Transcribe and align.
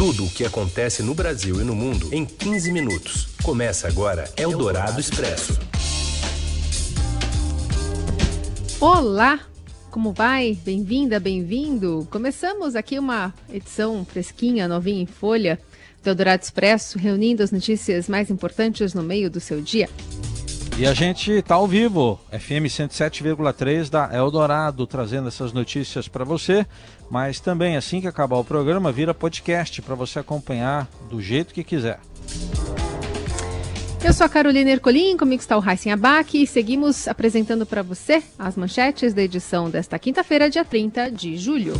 Tudo 0.00 0.24
o 0.24 0.30
que 0.30 0.46
acontece 0.46 1.02
no 1.02 1.14
Brasil 1.14 1.60
e 1.60 1.62
no 1.62 1.74
mundo 1.74 2.08
em 2.10 2.24
15 2.24 2.72
minutos. 2.72 3.28
Começa 3.42 3.86
agora 3.86 4.32
Eldorado 4.34 4.98
Expresso. 4.98 5.60
Olá, 8.80 9.40
como 9.90 10.14
vai? 10.14 10.56
Bem-vinda, 10.64 11.20
bem-vindo. 11.20 12.08
Começamos 12.10 12.74
aqui 12.74 12.98
uma 12.98 13.34
edição 13.52 14.02
fresquinha, 14.06 14.66
novinha 14.66 15.02
em 15.02 15.06
folha 15.06 15.60
do 16.02 16.08
Eldorado 16.08 16.44
Expresso, 16.44 16.98
reunindo 16.98 17.42
as 17.42 17.50
notícias 17.50 18.08
mais 18.08 18.30
importantes 18.30 18.94
no 18.94 19.02
meio 19.02 19.28
do 19.28 19.38
seu 19.38 19.60
dia. 19.60 19.86
E 20.80 20.86
a 20.86 20.94
gente 20.94 21.30
está 21.30 21.56
ao 21.56 21.68
vivo, 21.68 22.18
FM 22.30 22.64
107,3 22.64 23.90
da 23.90 24.08
Eldorado, 24.16 24.86
trazendo 24.86 25.28
essas 25.28 25.52
notícias 25.52 26.08
para 26.08 26.24
você. 26.24 26.66
Mas 27.10 27.38
também, 27.38 27.76
assim 27.76 28.00
que 28.00 28.06
acabar 28.06 28.38
o 28.38 28.44
programa, 28.44 28.90
vira 28.90 29.12
podcast 29.12 29.82
para 29.82 29.94
você 29.94 30.18
acompanhar 30.20 30.88
do 31.10 31.20
jeito 31.20 31.52
que 31.52 31.62
quiser. 31.62 32.00
Eu 34.02 34.14
sou 34.14 34.24
a 34.24 34.28
Carolina 34.30 34.70
Ercolim, 34.70 35.18
comigo 35.18 35.42
está 35.42 35.54
o 35.54 35.60
Raíssen 35.60 35.92
Abac 35.92 36.42
e 36.42 36.46
seguimos 36.46 37.06
apresentando 37.06 37.66
para 37.66 37.82
você 37.82 38.22
as 38.38 38.56
manchetes 38.56 39.12
da 39.12 39.20
edição 39.20 39.68
desta 39.68 39.98
quinta-feira, 39.98 40.48
dia 40.48 40.64
30 40.64 41.10
de 41.10 41.36
julho. 41.36 41.74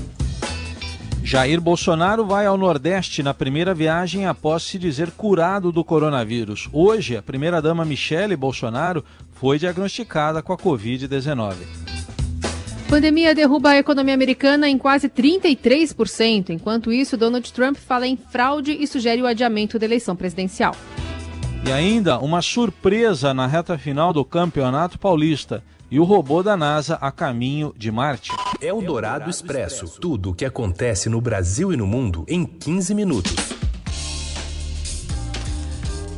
Jair 1.23 1.61
Bolsonaro 1.61 2.25
vai 2.25 2.47
ao 2.47 2.57
Nordeste 2.57 3.23
na 3.23 3.33
primeira 3.35 3.75
viagem 3.75 4.27
após 4.27 4.63
se 4.63 4.79
dizer 4.79 5.11
curado 5.13 5.71
do 5.71 5.85
coronavírus. 5.85 6.69
Hoje, 6.73 7.17
a 7.17 7.23
primeira-dama 7.23 7.85
Michele 7.85 8.35
Bolsonaro 8.35 9.05
foi 9.33 9.59
diagnosticada 9.59 10.43
com 10.43 10.53
a 10.53 10.57
Covid-19. 10.57 11.55
Pandemia 12.89 13.35
derruba 13.35 13.71
a 13.71 13.79
economia 13.79 14.15
americana 14.15 14.69
em 14.69 14.77
quase 14.77 15.09
33%. 15.09 16.51
Enquanto 16.51 16.91
isso, 16.91 17.17
Donald 17.17 17.53
Trump 17.53 17.77
fala 17.77 18.07
em 18.07 18.17
fraude 18.17 18.73
e 18.73 18.85
sugere 18.87 19.23
o 19.23 19.27
adiamento 19.27 19.79
da 19.79 19.87
eleição 19.87 20.17
presidencial. 20.17 20.75
E 21.65 21.71
ainda 21.71 22.19
uma 22.19 22.43
surpresa 22.43 23.33
na 23.33 23.47
reta 23.47 23.79
final 23.79 24.13
do 24.13 24.25
Campeonato 24.25 24.99
Paulista 24.99 25.63
e 25.91 25.99
o 25.99 26.05
robô 26.05 26.43
da 26.43 26.57
NASA 26.57 26.95
a 27.01 27.11
caminho 27.11 27.75
de 27.77 27.91
Marte. 27.91 28.31
É 28.61 28.73
o 28.73 28.81
Dourado 28.81 29.29
Expresso. 29.29 30.01
Tudo 30.01 30.31
o 30.31 30.35
que 30.35 30.45
acontece 30.45 31.09
no 31.09 31.21
Brasil 31.21 31.73
e 31.73 31.77
no 31.77 31.87
mundo 31.87 32.25
em 32.29 32.47
15 32.47 32.95
minutos. 32.95 33.35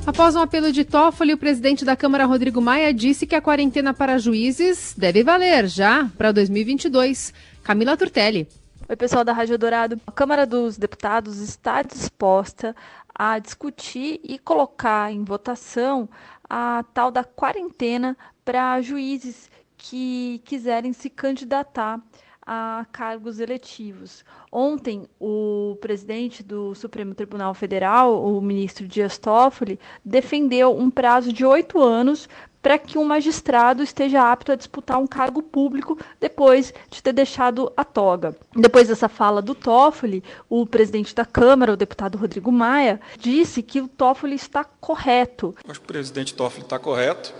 Após 0.04 0.34
um 0.34 0.40
apelo 0.40 0.72
de 0.72 0.84
Toffoli, 0.84 1.32
o 1.32 1.38
presidente 1.38 1.84
da 1.84 1.96
Câmara, 1.96 2.26
Rodrigo 2.26 2.60
Maia, 2.60 2.92
disse 2.92 3.26
que 3.26 3.36
a 3.36 3.40
quarentena 3.40 3.94
para 3.94 4.18
juízes 4.18 4.94
deve 4.98 5.22
valer 5.22 5.66
já 5.68 6.10
para 6.18 6.32
2022. 6.32 7.32
Camila 7.62 7.96
Turtelli. 7.96 8.48
Oi, 8.88 8.96
pessoal 8.96 9.24
da 9.24 9.32
Rádio 9.32 9.56
Dourado. 9.56 9.98
A 10.06 10.12
Câmara 10.12 10.44
dos 10.44 10.76
Deputados 10.76 11.38
está 11.38 11.82
disposta 11.82 12.74
a 13.14 13.38
discutir 13.38 14.20
e 14.24 14.38
colocar 14.38 15.12
em 15.12 15.22
votação 15.22 16.08
a 16.50 16.84
tal 16.92 17.10
da 17.10 17.22
quarentena 17.24 18.16
para 18.44 18.80
juízes 18.82 19.48
que 19.82 20.40
quiserem 20.44 20.92
se 20.92 21.10
candidatar 21.10 22.00
a 22.44 22.86
cargos 22.92 23.40
eletivos. 23.40 24.24
Ontem, 24.50 25.08
o 25.20 25.76
presidente 25.80 26.42
do 26.42 26.74
Supremo 26.74 27.14
Tribunal 27.14 27.54
Federal, 27.54 28.24
o 28.24 28.40
ministro 28.40 28.86
Dias 28.86 29.18
Toffoli, 29.18 29.78
defendeu 30.04 30.76
um 30.76 30.90
prazo 30.90 31.32
de 31.32 31.44
oito 31.44 31.80
anos 31.80 32.28
para 32.60 32.78
que 32.78 32.96
um 32.96 33.04
magistrado 33.04 33.82
esteja 33.82 34.30
apto 34.30 34.52
a 34.52 34.56
disputar 34.56 34.98
um 34.98 35.06
cargo 35.06 35.42
público 35.42 35.98
depois 36.20 36.72
de 36.88 37.02
ter 37.02 37.12
deixado 37.12 37.72
a 37.76 37.84
toga. 37.84 38.36
Depois 38.54 38.86
dessa 38.86 39.08
fala 39.08 39.42
do 39.42 39.54
Toffoli, 39.54 40.22
o 40.48 40.64
presidente 40.64 41.12
da 41.12 41.24
Câmara, 41.24 41.72
o 41.72 41.76
deputado 41.76 42.18
Rodrigo 42.18 42.52
Maia, 42.52 43.00
disse 43.18 43.62
que 43.62 43.80
o 43.80 43.88
Toffoli 43.88 44.36
está 44.36 44.62
correto. 44.62 45.56
Acho 45.68 45.80
que 45.80 45.86
o 45.86 45.88
presidente 45.88 46.34
Toffoli 46.34 46.62
está 46.62 46.78
correto 46.78 47.34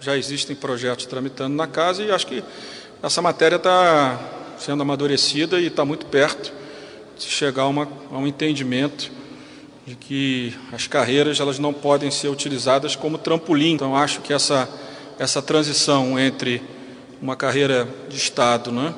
já 0.00 0.16
existem 0.16 0.54
projetos 0.54 1.06
tramitando 1.06 1.54
na 1.54 1.66
casa 1.66 2.02
e 2.02 2.10
acho 2.10 2.26
que 2.26 2.42
essa 3.02 3.20
matéria 3.20 3.56
está 3.56 4.18
sendo 4.58 4.82
amadurecida 4.82 5.60
e 5.60 5.66
está 5.66 5.84
muito 5.84 6.06
perto 6.06 6.52
de 7.18 7.24
chegar 7.24 7.62
a, 7.62 7.68
uma, 7.68 7.88
a 8.10 8.18
um 8.18 8.26
entendimento 8.26 9.10
de 9.86 9.94
que 9.94 10.54
as 10.72 10.86
carreiras 10.86 11.38
elas 11.40 11.58
não 11.58 11.72
podem 11.72 12.10
ser 12.10 12.28
utilizadas 12.28 12.96
como 12.96 13.18
trampolim. 13.18 13.72
Então 13.72 13.96
acho 13.96 14.20
que 14.20 14.32
essa, 14.32 14.68
essa 15.18 15.40
transição 15.40 16.18
entre 16.18 16.62
uma 17.20 17.36
carreira 17.36 17.88
de 18.08 18.16
Estado 18.16 18.72
né, 18.72 18.94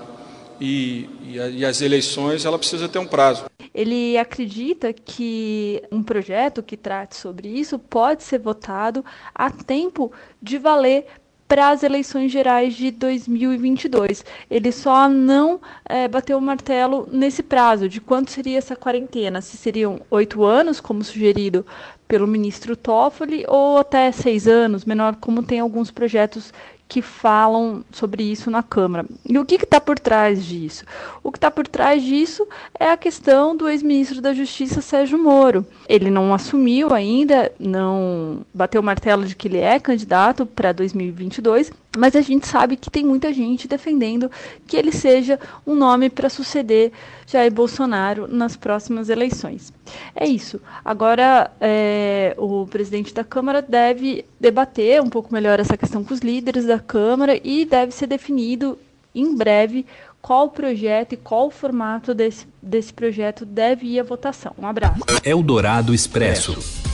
e, 0.60 1.08
e, 1.24 1.40
a, 1.40 1.48
e 1.48 1.64
as 1.64 1.80
eleições 1.80 2.44
ela 2.44 2.58
precisa 2.58 2.88
ter 2.88 2.98
um 2.98 3.06
prazo. 3.06 3.47
Ele 3.78 4.18
acredita 4.18 4.92
que 4.92 5.80
um 5.92 6.02
projeto 6.02 6.64
que 6.64 6.76
trate 6.76 7.14
sobre 7.14 7.46
isso 7.46 7.78
pode 7.78 8.24
ser 8.24 8.40
votado 8.40 9.04
a 9.32 9.52
tempo 9.52 10.10
de 10.42 10.58
valer 10.58 11.06
para 11.46 11.68
as 11.68 11.84
eleições 11.84 12.32
gerais 12.32 12.74
de 12.74 12.90
2022. 12.90 14.24
Ele 14.50 14.72
só 14.72 15.08
não 15.08 15.60
é, 15.84 16.08
bateu 16.08 16.38
o 16.38 16.42
martelo 16.42 17.08
nesse 17.12 17.40
prazo 17.40 17.88
de 17.88 18.00
quanto 18.00 18.32
seria 18.32 18.58
essa 18.58 18.74
quarentena, 18.74 19.40
se 19.40 19.56
seriam 19.56 20.00
oito 20.10 20.42
anos, 20.42 20.80
como 20.80 21.04
sugerido 21.04 21.64
pelo 22.08 22.26
ministro 22.26 22.74
Toffoli, 22.74 23.44
ou 23.46 23.78
até 23.78 24.10
seis 24.10 24.48
anos, 24.48 24.84
menor, 24.84 25.14
como 25.20 25.40
tem 25.40 25.60
alguns 25.60 25.92
projetos 25.92 26.52
que 26.88 27.02
falam 27.02 27.84
sobre 27.92 28.22
isso 28.22 28.50
na 28.50 28.62
Câmara. 28.62 29.04
E 29.28 29.38
o 29.38 29.44
que 29.44 29.56
está 29.56 29.80
por 29.80 29.98
trás 29.98 30.44
disso? 30.44 30.84
O 31.22 31.30
que 31.30 31.36
está 31.36 31.50
por 31.50 31.68
trás 31.68 32.02
disso 32.02 32.48
é 32.80 32.90
a 32.90 32.96
questão 32.96 33.54
do 33.54 33.68
ex-ministro 33.68 34.22
da 34.22 34.32
Justiça, 34.32 34.80
Sérgio 34.80 35.18
Moro. 35.18 35.66
Ele 35.86 36.10
não 36.10 36.32
assumiu 36.32 36.94
ainda, 36.94 37.52
não 37.60 38.40
bateu 38.54 38.80
o 38.80 38.84
martelo 38.84 39.26
de 39.26 39.36
que 39.36 39.48
ele 39.48 39.58
é 39.58 39.78
candidato 39.78 40.46
para 40.46 40.72
2022, 40.72 41.70
mas 41.96 42.14
a 42.14 42.20
gente 42.20 42.46
sabe 42.46 42.76
que 42.76 42.90
tem 42.90 43.04
muita 43.04 43.32
gente 43.32 43.66
defendendo 43.66 44.30
que 44.66 44.76
ele 44.76 44.92
seja 44.92 45.38
um 45.66 45.74
nome 45.74 46.10
para 46.10 46.28
suceder 46.28 46.92
Jair 47.26 47.52
Bolsonaro 47.52 48.26
nas 48.28 48.56
próximas 48.56 49.08
eleições. 49.08 49.72
É 50.14 50.26
isso. 50.26 50.60
Agora, 50.84 51.50
é, 51.60 52.34
o 52.36 52.66
presidente 52.66 53.14
da 53.14 53.24
Câmara 53.24 53.62
deve 53.62 54.24
debater 54.38 55.00
um 55.00 55.08
pouco 55.08 55.32
melhor 55.32 55.58
essa 55.60 55.76
questão 55.76 56.04
com 56.04 56.12
os 56.12 56.20
líderes 56.20 56.66
da 56.66 56.78
Câmara 56.78 57.40
e 57.42 57.64
deve 57.64 57.92
ser 57.92 58.06
definido 58.06 58.78
em 59.14 59.34
breve 59.34 59.86
qual 60.20 60.46
o 60.46 60.50
projeto 60.50 61.14
e 61.14 61.16
qual 61.16 61.46
o 61.46 61.50
formato 61.50 62.14
desse, 62.14 62.46
desse 62.62 62.92
projeto 62.92 63.46
deve 63.46 63.86
ir 63.86 64.00
à 64.00 64.02
votação. 64.02 64.52
Um 64.58 64.66
abraço. 64.66 65.00
É 65.24 65.34
o 65.34 65.42
Dourado 65.42 65.94
Expresso. 65.94 66.87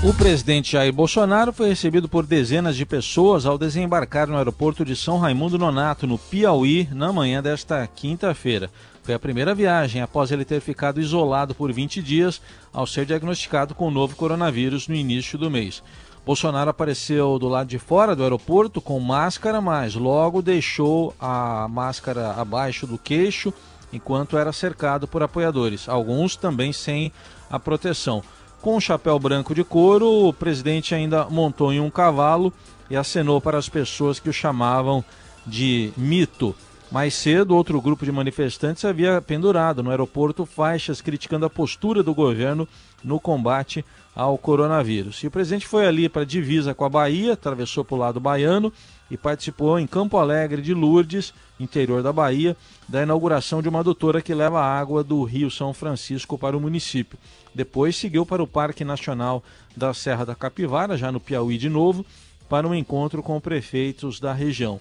O 0.00 0.14
presidente 0.14 0.72
Jair 0.72 0.92
Bolsonaro 0.92 1.52
foi 1.52 1.70
recebido 1.70 2.08
por 2.08 2.24
dezenas 2.24 2.76
de 2.76 2.86
pessoas 2.86 3.44
ao 3.44 3.58
desembarcar 3.58 4.28
no 4.28 4.36
aeroporto 4.36 4.84
de 4.84 4.94
São 4.94 5.18
Raimundo 5.18 5.58
Nonato, 5.58 6.06
no 6.06 6.16
Piauí, 6.16 6.88
na 6.92 7.12
manhã 7.12 7.42
desta 7.42 7.84
quinta-feira. 7.84 8.70
Foi 9.02 9.12
a 9.12 9.18
primeira 9.18 9.56
viagem 9.56 10.00
após 10.00 10.30
ele 10.30 10.44
ter 10.44 10.60
ficado 10.60 11.00
isolado 11.00 11.52
por 11.52 11.72
20 11.72 12.00
dias 12.00 12.40
ao 12.72 12.86
ser 12.86 13.06
diagnosticado 13.06 13.74
com 13.74 13.88
o 13.88 13.90
novo 13.90 14.14
coronavírus 14.14 14.86
no 14.86 14.94
início 14.94 15.36
do 15.36 15.50
mês. 15.50 15.82
Bolsonaro 16.24 16.70
apareceu 16.70 17.36
do 17.36 17.48
lado 17.48 17.66
de 17.66 17.78
fora 17.80 18.14
do 18.14 18.22
aeroporto 18.22 18.80
com 18.80 19.00
máscara, 19.00 19.60
mas 19.60 19.96
logo 19.96 20.40
deixou 20.40 21.12
a 21.18 21.66
máscara 21.68 22.34
abaixo 22.34 22.86
do 22.86 22.98
queixo 22.98 23.52
enquanto 23.92 24.38
era 24.38 24.52
cercado 24.52 25.08
por 25.08 25.24
apoiadores, 25.24 25.88
alguns 25.88 26.36
também 26.36 26.72
sem 26.72 27.10
a 27.50 27.58
proteção. 27.58 28.22
Com 28.60 28.76
um 28.76 28.80
chapéu 28.80 29.16
branco 29.20 29.54
de 29.54 29.62
couro, 29.62 30.28
o 30.28 30.32
presidente 30.32 30.92
ainda 30.92 31.26
montou 31.26 31.72
em 31.72 31.78
um 31.78 31.88
cavalo 31.88 32.52
e 32.90 32.96
acenou 32.96 33.40
para 33.40 33.56
as 33.56 33.68
pessoas 33.68 34.18
que 34.18 34.28
o 34.28 34.32
chamavam 34.32 35.04
de 35.46 35.92
mito. 35.96 36.54
Mais 36.90 37.14
cedo, 37.14 37.54
outro 37.54 37.80
grupo 37.80 38.04
de 38.04 38.10
manifestantes 38.10 38.84
havia 38.84 39.20
pendurado 39.20 39.82
no 39.82 39.90
aeroporto 39.90 40.44
faixas 40.44 41.00
criticando 41.00 41.46
a 41.46 41.50
postura 41.50 42.02
do 42.02 42.12
governo 42.12 42.66
no 43.04 43.20
combate 43.20 43.84
ao 44.16 44.36
coronavírus. 44.36 45.22
E 45.22 45.28
o 45.28 45.30
presidente 45.30 45.66
foi 45.66 45.86
ali 45.86 46.08
para 46.08 46.22
a 46.22 46.26
divisa 46.26 46.74
com 46.74 46.84
a 46.84 46.88
Bahia, 46.88 47.34
atravessou 47.34 47.84
para 47.84 47.94
o 47.94 47.98
lado 47.98 48.18
baiano 48.18 48.72
e 49.10 49.16
participou 49.16 49.78
em 49.78 49.86
Campo 49.86 50.16
Alegre 50.18 50.60
de 50.60 50.74
Lourdes, 50.74 51.32
interior 51.58 52.02
da 52.02 52.12
Bahia, 52.12 52.56
da 52.88 53.02
inauguração 53.02 53.62
de 53.62 53.68
uma 53.68 53.80
adutora 53.80 54.20
que 54.20 54.34
leva 54.34 54.60
água 54.60 55.02
do 55.02 55.22
Rio 55.24 55.50
São 55.50 55.72
Francisco 55.72 56.38
para 56.38 56.56
o 56.56 56.60
município. 56.60 57.18
Depois 57.54 57.96
seguiu 57.96 58.24
para 58.24 58.42
o 58.42 58.46
Parque 58.46 58.84
Nacional 58.84 59.42
da 59.76 59.92
Serra 59.94 60.24
da 60.24 60.34
Capivara, 60.34 60.96
já 60.96 61.10
no 61.10 61.20
Piauí 61.20 61.58
de 61.58 61.68
novo, 61.68 62.04
para 62.48 62.66
um 62.66 62.74
encontro 62.74 63.22
com 63.22 63.40
prefeitos 63.40 64.20
da 64.20 64.32
região. 64.32 64.80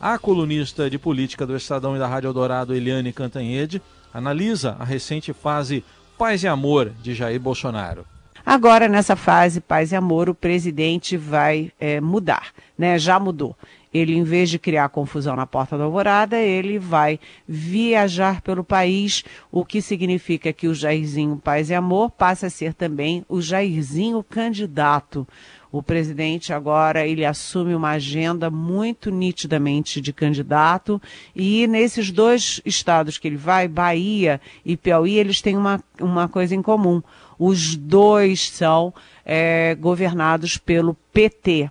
A 0.00 0.18
colunista 0.18 0.90
de 0.90 0.98
política 0.98 1.46
do 1.46 1.56
Estadão 1.56 1.96
e 1.96 1.98
da 1.98 2.06
Rádio 2.06 2.28
Eldorado, 2.28 2.74
Eliane 2.74 3.12
Cantanhede, 3.12 3.80
analisa 4.12 4.76
a 4.78 4.84
recente 4.84 5.32
fase 5.32 5.82
paz 6.18 6.42
e 6.42 6.48
amor 6.48 6.90
de 7.02 7.14
Jair 7.14 7.40
Bolsonaro. 7.40 8.15
Agora, 8.44 8.88
nessa 8.88 9.16
fase 9.16 9.60
paz 9.60 9.92
e 9.92 9.96
amor, 9.96 10.28
o 10.28 10.34
presidente 10.34 11.16
vai 11.16 11.72
é, 11.80 12.00
mudar, 12.00 12.52
né? 12.78 12.98
Já 12.98 13.18
mudou. 13.18 13.56
ele, 13.92 14.14
em 14.14 14.24
vez 14.24 14.50
de 14.50 14.58
criar 14.58 14.88
confusão 14.90 15.34
na 15.34 15.46
Porta 15.46 15.78
da 15.78 15.84
Alvorada, 15.84 16.38
ele 16.38 16.78
vai 16.78 17.18
viajar 17.48 18.42
pelo 18.42 18.62
país, 18.62 19.24
o 19.50 19.64
que 19.64 19.80
significa 19.80 20.52
que 20.52 20.68
o 20.68 20.74
Jairzinho 20.74 21.40
Paz 21.42 21.70
e 21.70 21.74
Amor 21.74 22.10
passa 22.10 22.48
a 22.48 22.50
ser 22.50 22.74
também 22.74 23.24
o 23.28 23.40
Jairzinho 23.40 24.22
candidato. 24.22 25.26
O 25.72 25.82
presidente 25.82 26.52
agora 26.52 27.06
ele 27.06 27.24
assume 27.24 27.74
uma 27.74 27.90
agenda 27.90 28.48
muito 28.50 29.10
nitidamente 29.10 30.00
de 30.00 30.12
candidato 30.12 31.00
e 31.34 31.66
nesses 31.66 32.10
dois 32.10 32.60
estados 32.64 33.18
que 33.18 33.28
ele 33.28 33.36
vai, 33.36 33.68
Bahia 33.68 34.40
e 34.64 34.76
Piauí, 34.76 35.18
eles 35.18 35.42
têm 35.42 35.56
uma, 35.56 35.82
uma 36.00 36.28
coisa 36.28 36.54
em 36.54 36.62
comum. 36.62 37.02
Os 37.38 37.76
dois 37.76 38.48
são 38.48 38.92
é, 39.24 39.74
governados 39.74 40.56
pelo 40.56 40.94
PT. 41.12 41.70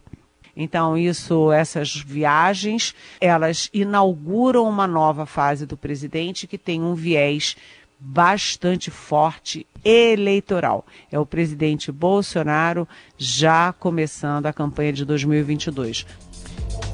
Então, 0.55 0.97
isso, 0.97 1.51
essas 1.51 1.95
viagens, 1.95 2.95
elas 3.19 3.69
inauguram 3.73 4.67
uma 4.67 4.87
nova 4.87 5.25
fase 5.25 5.65
do 5.65 5.75
presidente 5.75 6.47
que 6.47 6.57
tem 6.57 6.81
um 6.81 6.95
viés 6.95 7.57
bastante 7.99 8.89
forte 8.89 9.65
eleitoral. 9.83 10.85
É 11.11 11.19
o 11.19 11.25
presidente 11.25 11.91
Bolsonaro 11.91 12.87
já 13.17 13.73
começando 13.73 14.45
a 14.45 14.53
campanha 14.53 14.93
de 14.93 15.03
2022. 15.03 16.05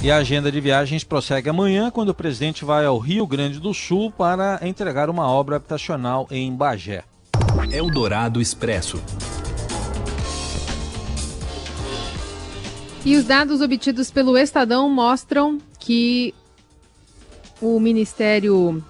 E 0.03 0.09
a 0.09 0.17
agenda 0.17 0.51
de 0.51 0.59
viagens 0.59 1.03
prossegue 1.03 1.49
amanhã, 1.49 1.91
quando 1.91 2.09
o 2.09 2.13
presidente 2.13 2.65
vai 2.65 2.85
ao 2.85 2.97
Rio 2.97 3.27
Grande 3.27 3.59
do 3.59 3.73
Sul 3.73 4.11
para 4.11 4.59
entregar 4.63 5.09
uma 5.09 5.29
obra 5.29 5.57
habitacional 5.57 6.27
em 6.31 6.51
Bagé. 6.55 7.03
Eldorado 7.71 8.41
Expresso. 8.41 9.01
E 13.03 13.15
os 13.15 13.25
dados 13.25 13.61
obtidos 13.61 14.11
pelo 14.11 14.37
Estadão 14.37 14.89
mostram 14.89 15.57
que 15.79 16.33
o 17.61 17.79
Ministério 17.79 18.83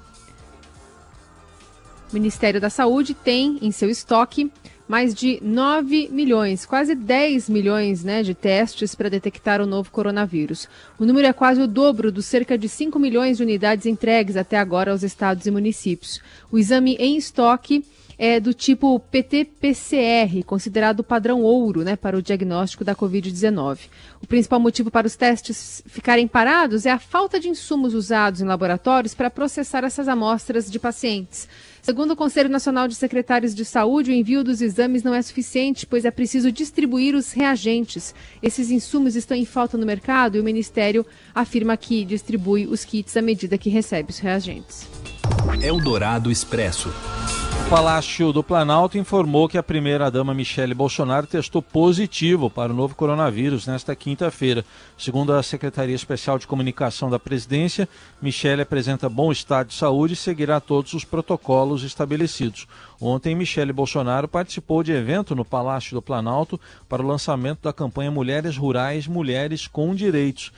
Ministério 2.11 2.59
da 2.59 2.69
Saúde 2.69 3.13
tem 3.13 3.57
em 3.61 3.71
seu 3.71 3.89
estoque 3.89 4.51
mais 4.91 5.15
de 5.15 5.39
9 5.41 6.09
milhões, 6.11 6.65
quase 6.65 6.93
10 6.93 7.47
milhões 7.47 8.03
né, 8.03 8.21
de 8.21 8.35
testes 8.35 8.93
para 8.93 9.09
detectar 9.09 9.61
o 9.61 9.65
novo 9.65 9.89
coronavírus. 9.89 10.67
O 10.99 11.05
número 11.05 11.25
é 11.25 11.31
quase 11.31 11.61
o 11.61 11.67
dobro 11.67 12.11
dos 12.11 12.25
cerca 12.25 12.57
de 12.57 12.67
5 12.67 12.99
milhões 12.99 13.37
de 13.37 13.43
unidades 13.43 13.85
entregues 13.85 14.35
até 14.35 14.57
agora 14.57 14.91
aos 14.91 15.01
estados 15.01 15.45
e 15.45 15.51
municípios. 15.51 16.19
O 16.51 16.59
exame 16.59 16.97
em 16.99 17.15
estoque 17.15 17.85
é 18.23 18.39
do 18.39 18.53
tipo 18.53 18.99
PT-PCR, 18.99 20.43
considerado 20.45 21.03
padrão 21.03 21.41
ouro 21.41 21.81
né, 21.81 21.95
para 21.95 22.15
o 22.15 22.21
diagnóstico 22.21 22.85
da 22.85 22.93
Covid-19. 22.93 23.79
O 24.21 24.27
principal 24.27 24.59
motivo 24.59 24.91
para 24.91 25.07
os 25.07 25.15
testes 25.15 25.81
ficarem 25.87 26.27
parados 26.27 26.85
é 26.85 26.91
a 26.91 26.99
falta 26.99 27.39
de 27.39 27.49
insumos 27.49 27.95
usados 27.95 28.39
em 28.39 28.45
laboratórios 28.45 29.15
para 29.15 29.31
processar 29.31 29.83
essas 29.83 30.07
amostras 30.07 30.69
de 30.69 30.77
pacientes. 30.77 31.49
Segundo 31.81 32.11
o 32.11 32.15
Conselho 32.15 32.47
Nacional 32.47 32.87
de 32.87 32.93
Secretários 32.93 33.55
de 33.55 33.65
Saúde, 33.65 34.11
o 34.11 34.13
envio 34.13 34.43
dos 34.43 34.61
exames 34.61 35.01
não 35.01 35.15
é 35.15 35.21
suficiente, 35.23 35.87
pois 35.87 36.05
é 36.05 36.11
preciso 36.11 36.51
distribuir 36.51 37.15
os 37.15 37.31
reagentes. 37.31 38.13
Esses 38.39 38.69
insumos 38.69 39.15
estão 39.15 39.35
em 39.35 39.45
falta 39.45 39.79
no 39.79 39.85
mercado 39.87 40.37
e 40.37 40.39
o 40.39 40.43
Ministério 40.43 41.03
afirma 41.33 41.75
que 41.75 42.05
distribui 42.05 42.67
os 42.67 42.85
kits 42.85 43.17
à 43.17 43.21
medida 43.23 43.57
que 43.57 43.71
recebe 43.71 44.11
os 44.11 44.19
reagentes. 44.19 44.87
Eldorado 45.59 46.29
Expresso. 46.29 46.93
Palácio 47.71 48.33
do 48.33 48.43
Planalto 48.43 48.97
informou 48.97 49.47
que 49.47 49.57
a 49.57 49.63
primeira-dama 49.63 50.33
Michele 50.33 50.73
Bolsonaro 50.73 51.25
testou 51.25 51.61
positivo 51.61 52.49
para 52.49 52.73
o 52.73 52.75
novo 52.75 52.95
coronavírus 52.95 53.65
nesta 53.65 53.95
quinta-feira. 53.95 54.65
Segundo 54.97 55.31
a 55.31 55.41
Secretaria 55.41 55.95
Especial 55.95 56.37
de 56.37 56.45
Comunicação 56.45 57.09
da 57.09 57.17
Presidência, 57.17 57.87
Michele 58.21 58.63
apresenta 58.63 59.07
bom 59.07 59.31
estado 59.31 59.67
de 59.67 59.75
saúde 59.75 60.15
e 60.15 60.17
seguirá 60.17 60.59
todos 60.59 60.91
os 60.91 61.05
protocolos 61.05 61.83
estabelecidos. 61.83 62.67
Ontem, 62.99 63.33
Michele 63.35 63.71
Bolsonaro 63.71 64.27
participou 64.27 64.83
de 64.83 64.91
evento 64.91 65.33
no 65.33 65.45
Palácio 65.45 65.95
do 65.95 66.01
Planalto 66.01 66.59
para 66.89 67.01
o 67.01 67.07
lançamento 67.07 67.61
da 67.63 67.71
campanha 67.71 68.11
Mulheres 68.11 68.57
Rurais, 68.57 69.07
Mulheres 69.07 69.65
com 69.65 69.95
Direitos. 69.95 70.51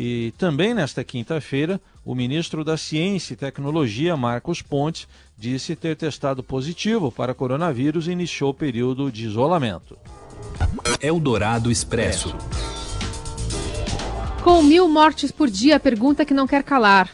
E 0.00 0.32
também 0.38 0.72
nesta 0.72 1.02
quinta-feira, 1.02 1.80
o 2.04 2.14
ministro 2.14 2.62
da 2.62 2.76
Ciência 2.76 3.34
e 3.34 3.36
Tecnologia, 3.36 4.16
Marcos 4.16 4.62
Pontes, 4.62 5.08
disse 5.36 5.74
ter 5.74 5.96
testado 5.96 6.40
positivo 6.40 7.10
para 7.10 7.34
coronavírus 7.34 8.06
e 8.06 8.12
iniciou 8.12 8.50
o 8.50 8.54
período 8.54 9.10
de 9.10 9.26
isolamento. 9.26 9.98
Eldorado 11.02 11.68
Expresso. 11.68 12.32
Com 14.44 14.62
mil 14.62 14.88
mortes 14.88 15.32
por 15.32 15.50
dia, 15.50 15.74
a 15.74 15.80
pergunta 15.80 16.24
que 16.24 16.32
não 16.32 16.46
quer 16.46 16.62
calar. 16.62 17.10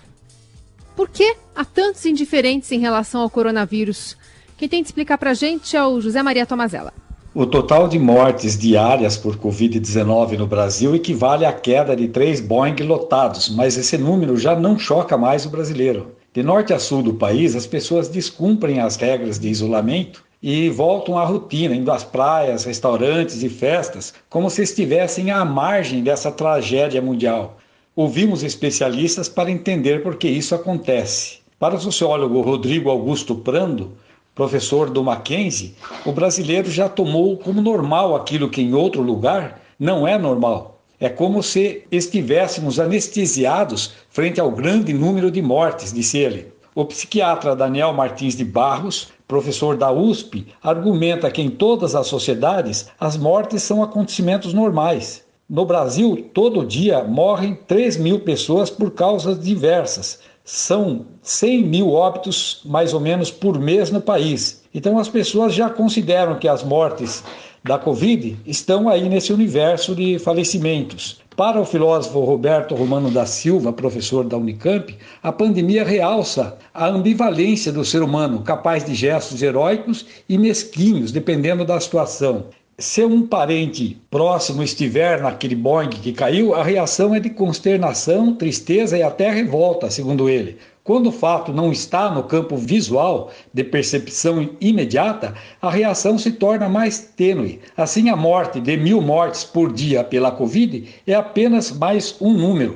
Por 0.94 1.08
que 1.08 1.36
há 1.56 1.64
tantos 1.64 2.04
indiferentes 2.04 2.70
em 2.70 2.81
relação 2.81 3.22
ao 3.22 3.31
coronavírus? 3.31 4.14
Quem 4.58 4.69
tem 4.69 4.82
de 4.82 4.88
explicar 4.88 5.16
para 5.16 5.31
a 5.31 5.34
gente 5.34 5.75
é 5.75 5.82
o 5.82 6.02
José 6.02 6.22
Maria 6.22 6.44
Tomazella. 6.44 6.92
O 7.36 7.44
total 7.44 7.88
de 7.88 7.98
mortes 7.98 8.56
diárias 8.56 9.16
por 9.16 9.36
Covid-19 9.36 10.38
no 10.38 10.46
Brasil 10.46 10.94
equivale 10.94 11.44
à 11.44 11.52
queda 11.52 11.96
de 11.96 12.06
três 12.06 12.40
Boeing 12.40 12.76
lotados, 12.84 13.48
mas 13.48 13.76
esse 13.76 13.98
número 13.98 14.36
já 14.36 14.54
não 14.54 14.78
choca 14.78 15.19
mais 15.19 15.44
o 15.44 15.50
brasileiro. 15.50 16.12
De 16.32 16.44
norte 16.44 16.72
a 16.72 16.78
sul 16.78 17.02
do 17.02 17.14
país, 17.14 17.56
as 17.56 17.66
pessoas 17.66 18.06
descumprem 18.06 18.78
as 18.78 18.94
regras 18.94 19.36
de 19.36 19.48
isolamento 19.48 20.22
e 20.40 20.70
voltam 20.70 21.19
à 21.19 21.25
rotina, 21.25 21.75
indo 21.75 21.90
às 21.90 22.04
praias, 22.04 22.62
restaurantes 22.62 23.42
e 23.42 23.48
festas, 23.48 24.14
como 24.31 24.48
se 24.48 24.62
estivessem 24.62 25.32
à 25.32 25.44
margem 25.44 26.04
dessa 26.04 26.31
tragédia 26.31 27.02
mundial. 27.02 27.56
Ouvimos 27.96 28.44
especialistas 28.44 29.28
para 29.28 29.50
entender 29.50 30.04
por 30.04 30.14
que 30.14 30.28
isso 30.28 30.54
acontece. 30.54 31.38
Para 31.58 31.75
o 31.75 31.81
sociólogo 31.81 32.42
Rodrigo 32.42 32.90
Augusto 32.90 33.34
Prando, 33.34 33.90
professor 34.34 34.90
do 34.90 35.04
Mackenzie, 35.04 35.75
o 36.04 36.10
brasileiro 36.10 36.70
já 36.70 36.88
tomou 36.88 37.36
como 37.36 37.62
normal 37.62 38.16
aquilo 38.16 38.50
que 38.50 38.60
em 38.60 38.75
outro 38.75 39.00
lugar 39.00 39.60
não 39.78 40.06
é 40.06 40.19
normal. 40.19 40.81
É 40.98 41.08
como 41.08 41.42
se 41.42 41.82
estivéssemos 41.90 42.81
anestesiados 42.81 43.92
frente 44.10 44.40
ao 44.40 44.50
grande 44.50 44.92
número 44.92 45.31
de 45.31 45.42
mortes, 45.42 45.92
disse 45.92 46.19
ele. 46.19 46.52
O 46.75 46.84
psiquiatra 46.84 47.54
Daniel 47.54 47.92
Martins 47.92 48.34
de 48.34 48.44
Barros, 48.44 49.08
professor 49.28 49.76
da 49.76 49.92
USP, 49.92 50.46
argumenta 50.62 51.31
que 51.31 51.40
em 51.40 51.50
todas 51.50 51.94
as 51.94 52.08
sociedades 52.08 52.88
as 52.98 53.16
mortes 53.16 53.62
são 53.62 53.82
acontecimentos 53.82 54.52
normais. 54.52 55.25
No 55.48 55.64
Brasil, 55.64 56.31
todo 56.32 56.64
dia 56.64 57.04
morrem 57.04 57.54
3 57.66 57.98
mil 57.98 58.20
pessoas 58.20 58.70
por 58.70 58.90
causas 58.90 59.38
diversas, 59.38 60.20
são 60.44 61.06
100 61.23 61.64
mil 61.64 61.91
óbitos, 61.91 62.61
mais 62.67 62.93
ou 62.93 63.00
menos, 63.00 63.31
por 63.31 63.58
mês 63.58 63.91
no 63.91 64.00
país. 64.00 64.62
Então, 64.75 64.99
as 64.99 65.08
pessoas 65.08 65.55
já 65.55 65.70
consideram 65.70 66.38
que 66.38 66.46
as 66.46 66.62
mortes 66.62 67.25
da 67.64 67.79
Covid 67.79 68.37
estão 68.44 68.89
aí 68.91 69.08
nesse 69.08 69.32
universo 69.32 69.94
de 69.94 70.19
falecimentos. 70.19 71.22
Para 71.34 71.58
o 71.58 71.65
filósofo 71.65 72.20
Roberto 72.20 72.74
Romano 72.74 73.10
da 73.10 73.24
Silva, 73.24 73.72
professor 73.72 74.22
da 74.22 74.36
Unicamp, 74.36 74.94
a 75.22 75.32
pandemia 75.32 75.82
realça 75.82 76.58
a 76.72 76.86
ambivalência 76.86 77.72
do 77.72 77.84
ser 77.84 78.03
humano, 78.03 78.43
capaz 78.43 78.84
de 78.84 78.94
gestos 78.94 79.43
heróicos 79.43 80.05
e 80.29 80.36
mesquinhos, 80.36 81.10
dependendo 81.10 81.65
da 81.65 81.81
situação 81.81 82.44
se 82.76 83.04
um 83.04 83.24
parente 83.24 83.96
próximo 84.10 84.62
estiver 84.62 85.22
naquele 85.22 85.54
Boeing 85.54 85.90
que 85.90 86.12
caiu, 86.12 86.54
a 86.54 86.64
reação 86.64 87.14
é 87.14 87.20
de 87.20 87.31
consternação, 87.31 88.34
tristeza 88.34 88.98
e 88.98 89.02
até 89.02 89.31
revolta, 89.31 89.88
segundo 89.90 90.28
ele. 90.28 90.58
Quando 90.82 91.06
o 91.06 91.12
fato 91.12 91.52
não 91.52 91.70
está 91.70 92.10
no 92.10 92.24
campo 92.24 92.56
visual 92.56 93.31
de 93.54 93.64
percepção 93.64 94.50
imediata, 94.60 95.34
a 95.62 95.70
reação 95.70 96.19
se 96.19 96.32
torna 96.32 96.69
mais 96.69 96.98
tênue. 97.16 97.60
Assim, 97.76 98.10
a 98.10 98.16
morte 98.16 98.60
de 98.60 98.76
mil 98.76 99.00
mortes 99.00 99.44
por 99.44 99.72
dia 99.72 100.02
pela 100.02 100.32
Covid 100.32 100.86
é 101.06 101.14
apenas 101.14 101.70
mais 101.70 102.16
um 102.20 102.32
número. 102.32 102.74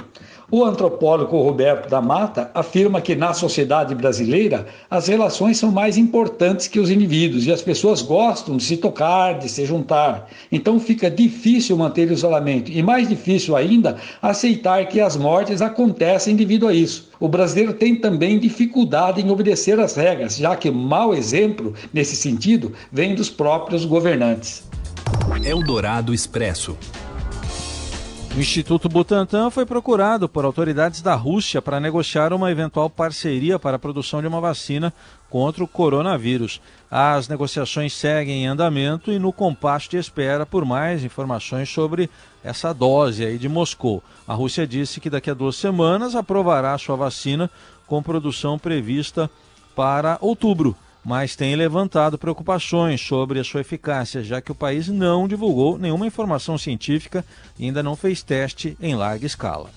O 0.50 0.64
antropólogo 0.64 1.36
Roberto 1.42 1.90
da 1.90 2.00
Mata 2.00 2.50
afirma 2.54 3.02
que 3.02 3.14
na 3.14 3.34
sociedade 3.34 3.94
brasileira 3.94 4.66
as 4.90 5.06
relações 5.06 5.58
são 5.58 5.70
mais 5.70 5.98
importantes 5.98 6.66
que 6.66 6.80
os 6.80 6.88
indivíduos 6.88 7.44
e 7.44 7.52
as 7.52 7.60
pessoas 7.60 8.00
gostam 8.00 8.56
de 8.56 8.62
se 8.62 8.78
tocar, 8.78 9.38
de 9.38 9.46
se 9.46 9.66
juntar. 9.66 10.26
Então 10.50 10.80
fica 10.80 11.10
difícil 11.10 11.76
manter 11.76 12.08
o 12.08 12.14
isolamento 12.14 12.72
e 12.72 12.82
mais 12.82 13.06
difícil 13.06 13.54
ainda 13.54 13.98
aceitar 14.22 14.86
que 14.86 15.02
as 15.02 15.18
mortes 15.18 15.60
acontecem 15.60 16.34
devido 16.34 16.66
a 16.66 16.72
isso. 16.72 17.10
O 17.20 17.28
brasileiro 17.28 17.74
tem 17.74 17.96
também 17.96 18.38
dificuldade 18.38 19.20
em 19.20 19.30
obedecer 19.30 19.78
às 19.78 19.96
regras, 19.96 20.38
já 20.38 20.56
que 20.56 20.70
mau 20.70 21.12
exemplo 21.12 21.74
nesse 21.92 22.16
sentido 22.16 22.72
vem 22.90 23.14
dos 23.14 23.28
próprios 23.28 23.84
governantes. 23.84 24.66
Eldorado 25.44 26.14
Expresso. 26.14 26.74
O 28.38 28.40
Instituto 28.40 28.88
Butantan 28.88 29.50
foi 29.50 29.66
procurado 29.66 30.28
por 30.28 30.45
autoridades 30.45 31.02
da 31.02 31.16
Rússia 31.16 31.61
para 31.61 31.80
negociar 31.80 32.33
uma 32.33 32.52
eventual 32.52 32.88
parceria 32.88 33.59
para 33.59 33.75
a 33.75 33.78
produção 33.80 34.21
de 34.21 34.28
uma 34.28 34.40
vacina 34.40 34.95
contra 35.28 35.64
o 35.64 35.66
coronavírus. 35.66 36.61
As 36.88 37.26
negociações 37.26 37.92
seguem 37.92 38.45
em 38.45 38.47
andamento 38.47 39.11
e 39.11 39.18
no 39.18 39.33
compasso 39.33 39.90
de 39.90 39.97
espera 39.97 40.47
por 40.47 40.64
mais 40.64 41.02
informações 41.02 41.68
sobre 41.68 42.09
essa 42.45 42.73
dose 42.73 43.26
aí 43.26 43.38
de 43.38 43.49
Moscou. 43.49 44.04
A 44.25 44.35
Rússia 44.35 44.64
disse 44.68 45.00
que 45.00 45.11
daqui 45.11 45.30
a 45.30 45.35
duas 45.35 45.57
semanas 45.57 46.14
aprovará 46.14 46.78
sua 46.78 46.95
vacina 46.95 47.50
com 47.88 48.00
produção 48.00 48.57
prevista 48.57 49.28
para 49.75 50.16
outubro 50.21 50.76
mas 51.04 51.36
tem 51.36 51.54
levantado 51.56 52.18
preocupações 52.18 53.00
sobre 53.00 53.38
a 53.40 53.44
sua 53.44 53.60
eficácia, 53.60 54.22
já 54.22 54.40
que 54.40 54.52
o 54.52 54.54
país 54.54 54.88
não 54.88 55.26
divulgou 55.26 55.78
nenhuma 55.78 56.06
informação 56.06 56.58
científica 56.58 57.24
e 57.58 57.64
ainda 57.64 57.82
não 57.82 57.96
fez 57.96 58.22
teste 58.22 58.76
em 58.80 58.94
larga 58.94 59.26
escala. 59.26 59.70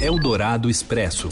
Eldorado 0.00 0.68
Expresso. 0.68 1.28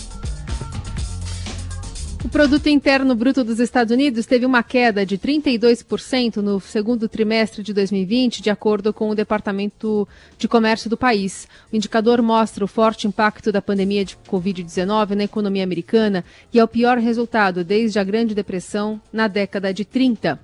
O 2.22 2.28
produto 2.28 2.68
interno 2.68 3.14
bruto 3.14 3.42
dos 3.42 3.58
Estados 3.58 3.90
Unidos 3.90 4.26
teve 4.26 4.44
uma 4.44 4.62
queda 4.62 5.06
de 5.06 5.16
32% 5.16 6.36
no 6.36 6.60
segundo 6.60 7.08
trimestre 7.08 7.62
de 7.62 7.72
2020, 7.72 8.42
de 8.42 8.50
acordo 8.50 8.92
com 8.92 9.08
o 9.08 9.14
Departamento 9.14 10.06
de 10.36 10.46
Comércio 10.46 10.90
do 10.90 10.98
país. 10.98 11.48
O 11.72 11.76
indicador 11.76 12.20
mostra 12.20 12.62
o 12.62 12.68
forte 12.68 13.06
impacto 13.06 13.50
da 13.50 13.62
pandemia 13.62 14.04
de 14.04 14.18
Covid-19 14.28 15.14
na 15.14 15.24
economia 15.24 15.64
americana 15.64 16.22
e 16.52 16.58
é 16.58 16.64
o 16.64 16.68
pior 16.68 16.98
resultado 16.98 17.64
desde 17.64 17.98
a 17.98 18.04
Grande 18.04 18.34
Depressão 18.34 19.00
na 19.10 19.26
década 19.26 19.72
de 19.72 19.86
30. 19.86 20.38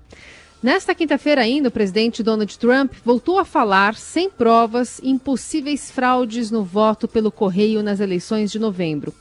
Nesta 0.63 0.95
quinta-feira 0.95 1.43
ainda, 1.43 1.69
o 1.69 1.71
presidente 1.71 2.23
Donald 2.23 2.59
Trump 2.59 2.95
voltou 3.05 3.39
a 3.39 3.45
falar, 3.45 3.95
sem 3.97 4.31
provas, 4.31 4.99
em 5.05 5.19
possíveis 5.19 5.91
fraudes 5.91 6.51
no 6.51 6.65
voto 6.65 7.07
pelo 7.07 7.31
correio 7.31 7.83
nas 7.83 8.01
eleições 8.01 8.51
de 8.51 8.59
novembro. 8.59 9.15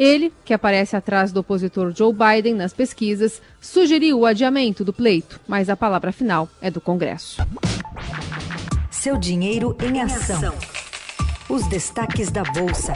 Ele, 0.00 0.32
que 0.46 0.54
aparece 0.54 0.96
atrás 0.96 1.30
do 1.30 1.40
opositor 1.40 1.92
Joe 1.94 2.10
Biden 2.10 2.54
nas 2.54 2.72
pesquisas, 2.72 3.42
sugeriu 3.60 4.20
o 4.20 4.24
adiamento 4.24 4.82
do 4.82 4.94
pleito, 4.94 5.38
mas 5.46 5.68
a 5.68 5.76
palavra 5.76 6.10
final 6.10 6.48
é 6.62 6.70
do 6.70 6.80
Congresso. 6.80 7.36
Seu 8.90 9.18
dinheiro 9.18 9.76
em 9.78 10.00
ação. 10.00 10.54
Os 11.50 11.68
destaques 11.68 12.30
da 12.30 12.42
Bolsa. 12.44 12.94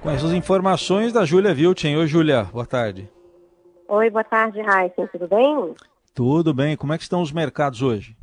Com 0.00 0.10
essas 0.10 0.32
informações 0.32 1.12
da 1.12 1.26
Júlia 1.26 1.52
Vilchen. 1.52 1.98
Oi, 1.98 2.06
Júlia, 2.06 2.44
boa 2.44 2.64
tarde. 2.64 3.06
Oi, 3.86 4.08
boa 4.08 4.24
tarde, 4.24 4.62
Raíssa. 4.62 5.06
Tudo 5.12 5.28
bem? 5.28 5.74
Tudo 6.14 6.54
bem. 6.54 6.78
Como 6.78 6.94
é 6.94 6.96
que 6.96 7.02
estão 7.02 7.20
os 7.20 7.30
mercados 7.30 7.82
hoje? 7.82 8.16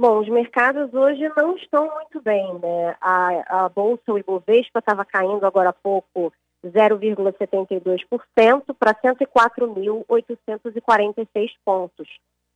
Bom, 0.00 0.20
os 0.20 0.28
mercados 0.30 0.94
hoje 0.94 1.30
não 1.36 1.54
estão 1.56 1.94
muito 1.94 2.22
bem, 2.22 2.54
né? 2.54 2.96
A, 3.02 3.64
a 3.64 3.68
Bolsa, 3.68 4.10
o 4.10 4.18
Ibovespa, 4.18 4.78
estava 4.78 5.04
caindo 5.04 5.44
agora 5.44 5.68
há 5.68 5.74
pouco 5.74 6.32
0,72% 6.64 8.74
para 8.78 8.94
104.846 8.94 11.50
pontos, 11.62 12.08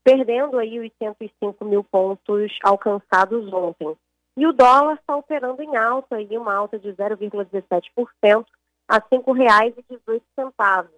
perdendo 0.03 0.59
aí 0.59 0.81
os 0.81 0.91
105 0.97 1.63
mil 1.67 1.85
pontos 1.85 2.51
alcançados 2.63 3.53
ontem. 3.53 3.95
E 4.39 4.47
o 4.47 4.53
dólar 4.55 4.95
está 4.95 5.15
operando 5.15 5.63
em 5.63 5.77
alta, 5.77 6.17
aí 6.17 6.39
uma 6.39 6.55
alta 6.55 6.79
de 6.79 6.95
0,17% 6.95 8.47
a 8.89 8.95
R$ 8.95 9.03
5,18. 9.13 10.89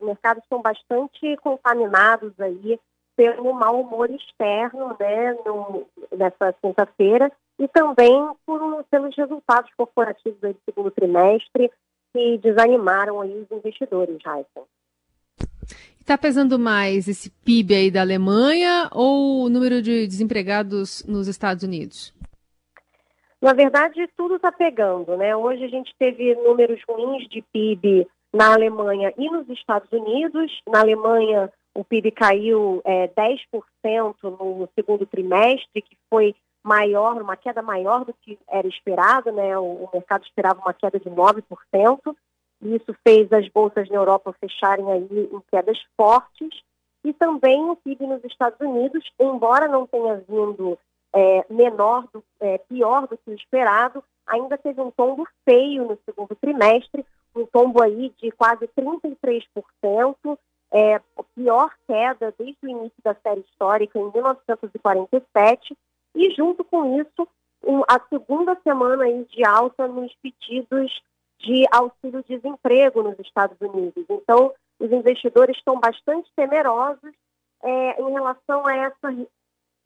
Os 0.00 0.06
mercados 0.06 0.42
estão 0.44 0.62
bastante 0.62 1.36
contaminados 1.42 2.32
aí 2.40 2.80
pelo 3.16 3.52
mau 3.54 3.80
humor 3.80 4.10
externo 4.10 4.96
né, 4.98 5.32
no, 5.44 5.86
nessa 6.16 6.52
quinta-feira 6.54 7.30
e 7.58 7.68
também 7.68 8.30
por, 8.44 8.84
pelos 8.90 9.16
resultados 9.16 9.70
corporativos 9.76 10.40
do 10.40 10.56
segundo 10.64 10.90
trimestre 10.90 11.70
que 12.12 12.38
desanimaram 12.38 13.20
aí 13.20 13.34
os 13.36 13.50
investidores, 13.50 14.18
Raíssa. 14.24 14.62
Está 16.00 16.18
pesando 16.18 16.58
mais 16.58 17.08
esse 17.08 17.30
PIB 17.30 17.74
aí 17.74 17.90
da 17.90 18.02
Alemanha 18.02 18.90
ou 18.92 19.44
o 19.44 19.48
número 19.48 19.80
de 19.80 20.06
desempregados 20.06 21.02
nos 21.06 21.28
Estados 21.28 21.62
Unidos? 21.62 22.12
Na 23.40 23.52
verdade, 23.52 24.08
tudo 24.16 24.36
está 24.36 24.52
pegando, 24.52 25.16
né? 25.16 25.34
Hoje 25.34 25.64
a 25.64 25.68
gente 25.68 25.94
teve 25.98 26.34
números 26.34 26.80
ruins 26.88 27.28
de 27.28 27.42
PIB 27.52 28.06
na 28.32 28.52
Alemanha 28.52 29.12
e 29.16 29.30
nos 29.30 29.48
Estados 29.48 29.90
Unidos. 29.92 30.50
Na 30.68 30.80
Alemanha, 30.80 31.50
o 31.74 31.84
PIB 31.84 32.12
caiu 32.12 32.80
é, 32.84 33.08
10% 33.08 34.14
no 34.22 34.68
segundo 34.74 35.04
trimestre, 35.04 35.82
que 35.82 35.96
foi 36.08 36.34
maior, 36.62 37.20
uma 37.20 37.36
queda 37.36 37.60
maior 37.60 38.04
do 38.04 38.14
que 38.14 38.38
era 38.48 38.66
esperado, 38.66 39.32
né? 39.32 39.58
O, 39.58 39.84
o 39.84 39.90
mercado 39.92 40.24
esperava 40.24 40.60
uma 40.60 40.72
queda 40.72 40.98
de 40.98 41.10
9%, 41.10 42.16
e 42.62 42.76
isso 42.76 42.94
fez 43.06 43.30
as 43.32 43.48
bolsas 43.48 43.88
na 43.90 43.96
Europa 43.96 44.34
fecharem 44.40 44.90
aí 44.90 45.28
em 45.32 45.40
quedas 45.50 45.78
fortes, 45.96 46.62
e 47.04 47.12
também 47.12 47.62
o 47.68 47.76
PIB 47.76 48.06
nos 48.06 48.24
Estados 48.24 48.58
Unidos, 48.60 49.04
embora 49.20 49.68
não 49.68 49.86
tenha 49.86 50.16
vindo 50.26 50.78
é, 51.12 51.44
menor, 51.50 52.08
do, 52.12 52.24
é, 52.40 52.56
pior 52.58 53.06
do 53.06 53.18
que 53.18 53.30
o 53.30 53.34
esperado, 53.34 54.02
ainda 54.26 54.56
teve 54.56 54.80
um 54.80 54.90
tombo 54.90 55.26
feio 55.44 55.84
no 55.84 55.98
segundo 56.04 56.34
trimestre, 56.34 57.04
um 57.36 57.44
tombo 57.44 57.82
aí 57.82 58.12
de 58.22 58.30
quase 58.30 58.68
33%, 58.68 60.38
é, 60.72 60.96
a 60.96 61.22
pior 61.34 61.70
queda 61.86 62.34
desde 62.38 62.58
o 62.62 62.68
início 62.68 63.02
da 63.02 63.14
série 63.14 63.40
histórica, 63.40 63.98
em 63.98 64.10
1947, 64.12 65.76
e 66.14 66.30
junto 66.34 66.64
com 66.64 67.00
isso, 67.00 67.28
um, 67.62 67.82
a 67.88 68.00
segunda 68.08 68.56
semana 68.62 69.04
de 69.24 69.44
alta 69.44 69.88
nos 69.88 70.14
pedidos 70.16 71.02
de 71.38 71.66
auxílio-desemprego 71.70 73.02
nos 73.02 73.18
Estados 73.18 73.56
Unidos. 73.60 74.04
Então, 74.08 74.52
os 74.78 74.90
investidores 74.90 75.56
estão 75.56 75.78
bastante 75.78 76.30
temerosos 76.34 77.12
é, 77.62 78.00
em 78.00 78.12
relação 78.12 78.66
a 78.66 78.76
essa 78.76 79.28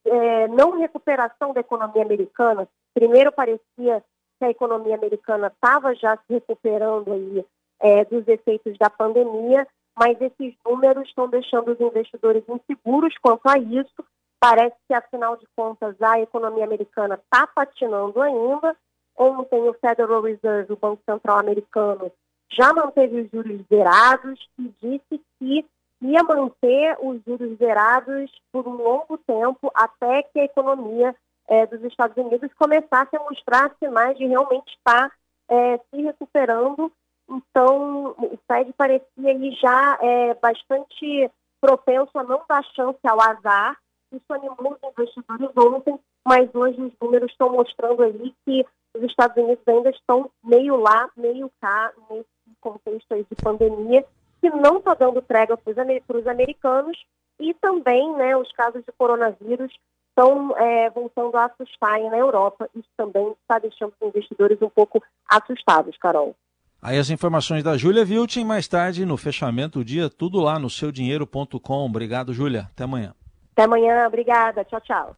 é, 0.04 0.48
não 0.48 0.78
recuperação 0.78 1.52
da 1.52 1.60
economia 1.60 2.02
americana. 2.02 2.68
Primeiro 2.94 3.32
parecia 3.32 4.02
que 4.38 4.44
a 4.44 4.50
economia 4.50 4.94
americana 4.94 5.48
estava 5.48 5.94
já 5.94 6.16
se 6.16 6.32
recuperando 6.34 7.12
aí, 7.12 7.44
é, 7.80 8.04
dos 8.04 8.26
efeitos 8.26 8.76
da 8.78 8.90
pandemia, 8.90 9.66
mas 9.98 10.20
esses 10.20 10.54
números 10.64 11.08
estão 11.08 11.28
deixando 11.28 11.72
os 11.72 11.80
investidores 11.80 12.44
inseguros 12.48 13.14
quanto 13.20 13.48
a 13.48 13.58
isso. 13.58 14.04
Parece 14.40 14.76
que, 14.86 14.94
afinal 14.94 15.36
de 15.36 15.46
contas, 15.56 16.00
a 16.00 16.20
economia 16.20 16.64
americana 16.64 17.16
está 17.16 17.46
patinando 17.48 18.20
ainda. 18.22 18.76
Ontem, 19.16 19.68
o 19.68 19.74
Federal 19.74 20.22
Reserve, 20.22 20.72
o 20.72 20.76
Banco 20.76 21.02
Central 21.04 21.38
americano, 21.38 22.12
já 22.50 22.72
manteve 22.72 23.22
os 23.22 23.30
juros 23.30 23.60
zerados 23.68 24.48
e 24.58 24.72
disse 24.80 25.20
que 25.38 25.66
ia 26.00 26.22
manter 26.22 26.96
os 27.00 27.20
juros 27.24 27.58
zerados 27.58 28.30
por 28.52 28.66
um 28.68 28.76
longo 28.76 29.18
tempo 29.18 29.70
até 29.74 30.22
que 30.22 30.38
a 30.38 30.44
economia 30.44 31.14
é, 31.48 31.66
dos 31.66 31.82
Estados 31.82 32.16
Unidos 32.16 32.52
começasse 32.54 33.16
a 33.16 33.24
mostrar 33.24 33.74
sinais 33.78 34.16
de 34.16 34.26
realmente 34.26 34.72
estar 34.76 35.10
é, 35.48 35.78
se 35.90 36.02
recuperando 36.02 36.92
então, 37.28 38.14
o 38.18 38.38
Fed 38.46 38.72
parecia 38.72 39.06
aí 39.18 39.52
já 39.60 39.98
é, 40.00 40.34
bastante 40.34 41.30
propenso 41.60 42.10
a 42.14 42.22
não 42.22 42.42
dar 42.48 42.64
chance 42.74 42.98
ao 43.06 43.20
azar. 43.20 43.76
Isso 44.10 44.32
animou 44.32 44.72
os 44.72 44.90
investidores 44.90 45.50
ontem, 45.56 45.98
mas 46.26 46.48
hoje 46.54 46.80
os 46.80 46.92
números 47.00 47.30
estão 47.30 47.50
mostrando 47.50 48.02
aí 48.02 48.34
que 48.44 48.64
os 48.96 49.02
Estados 49.02 49.36
Unidos 49.36 49.62
ainda 49.68 49.90
estão 49.90 50.30
meio 50.42 50.76
lá, 50.76 51.10
meio 51.16 51.50
cá, 51.60 51.92
nesse 52.08 52.26
contexto 52.60 53.14
de 53.14 53.42
pandemia, 53.42 54.04
que 54.40 54.48
não 54.48 54.78
está 54.78 54.94
dando 54.94 55.20
trégua 55.20 55.58
para 55.58 56.16
os 56.16 56.26
americanos 56.26 56.98
e 57.38 57.52
também 57.54 58.10
né, 58.16 58.36
os 58.36 58.50
casos 58.52 58.82
de 58.84 58.92
coronavírus 58.92 59.72
estão 60.08 60.56
é, 60.56 60.88
voltando 60.90 61.36
a 61.36 61.44
assustar 61.44 61.94
aí 61.94 62.08
na 62.08 62.16
Europa. 62.16 62.68
Isso 62.74 62.88
também 62.96 63.30
está 63.42 63.58
deixando 63.58 63.92
os 64.00 64.08
investidores 64.08 64.60
um 64.62 64.70
pouco 64.70 65.02
assustados, 65.28 65.96
Carol. 65.98 66.34
Aí 66.80 66.96
as 66.96 67.10
informações 67.10 67.64
da 67.64 67.76
Júlia 67.76 68.04
Viltin, 68.04 68.44
mais 68.44 68.68
tarde 68.68 69.04
no 69.04 69.16
fechamento 69.16 69.80
do 69.80 69.84
dia, 69.84 70.08
tudo 70.08 70.38
lá 70.38 70.58
no 70.58 70.70
seudinheiro.com. 70.70 71.86
Obrigado, 71.86 72.32
Júlia. 72.32 72.68
Até 72.72 72.84
amanhã. 72.84 73.14
Até 73.52 73.64
amanhã, 73.64 74.06
obrigada. 74.06 74.64
Tchau, 74.64 74.80
tchau. 74.80 75.16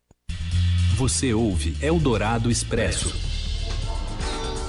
Você 0.96 1.34
ouve 1.34 1.76
Eldorado 1.82 2.50
Expresso. 2.50 3.14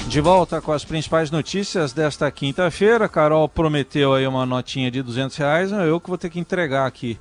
De 0.08 0.20
volta 0.20 0.60
com 0.60 0.74
as 0.74 0.84
principais 0.84 1.32
notícias 1.32 1.94
desta 1.94 2.30
quinta-feira. 2.30 3.08
Carol 3.08 3.48
prometeu 3.48 4.14
aí 4.14 4.28
uma 4.28 4.46
notinha 4.46 4.92
de 4.92 5.02
200 5.02 5.38
reais, 5.38 5.72
eu 5.72 6.02
que 6.02 6.10
vou 6.10 6.18
ter 6.18 6.30
que 6.30 6.40
entregar 6.40 6.86
aqui. 6.86 7.18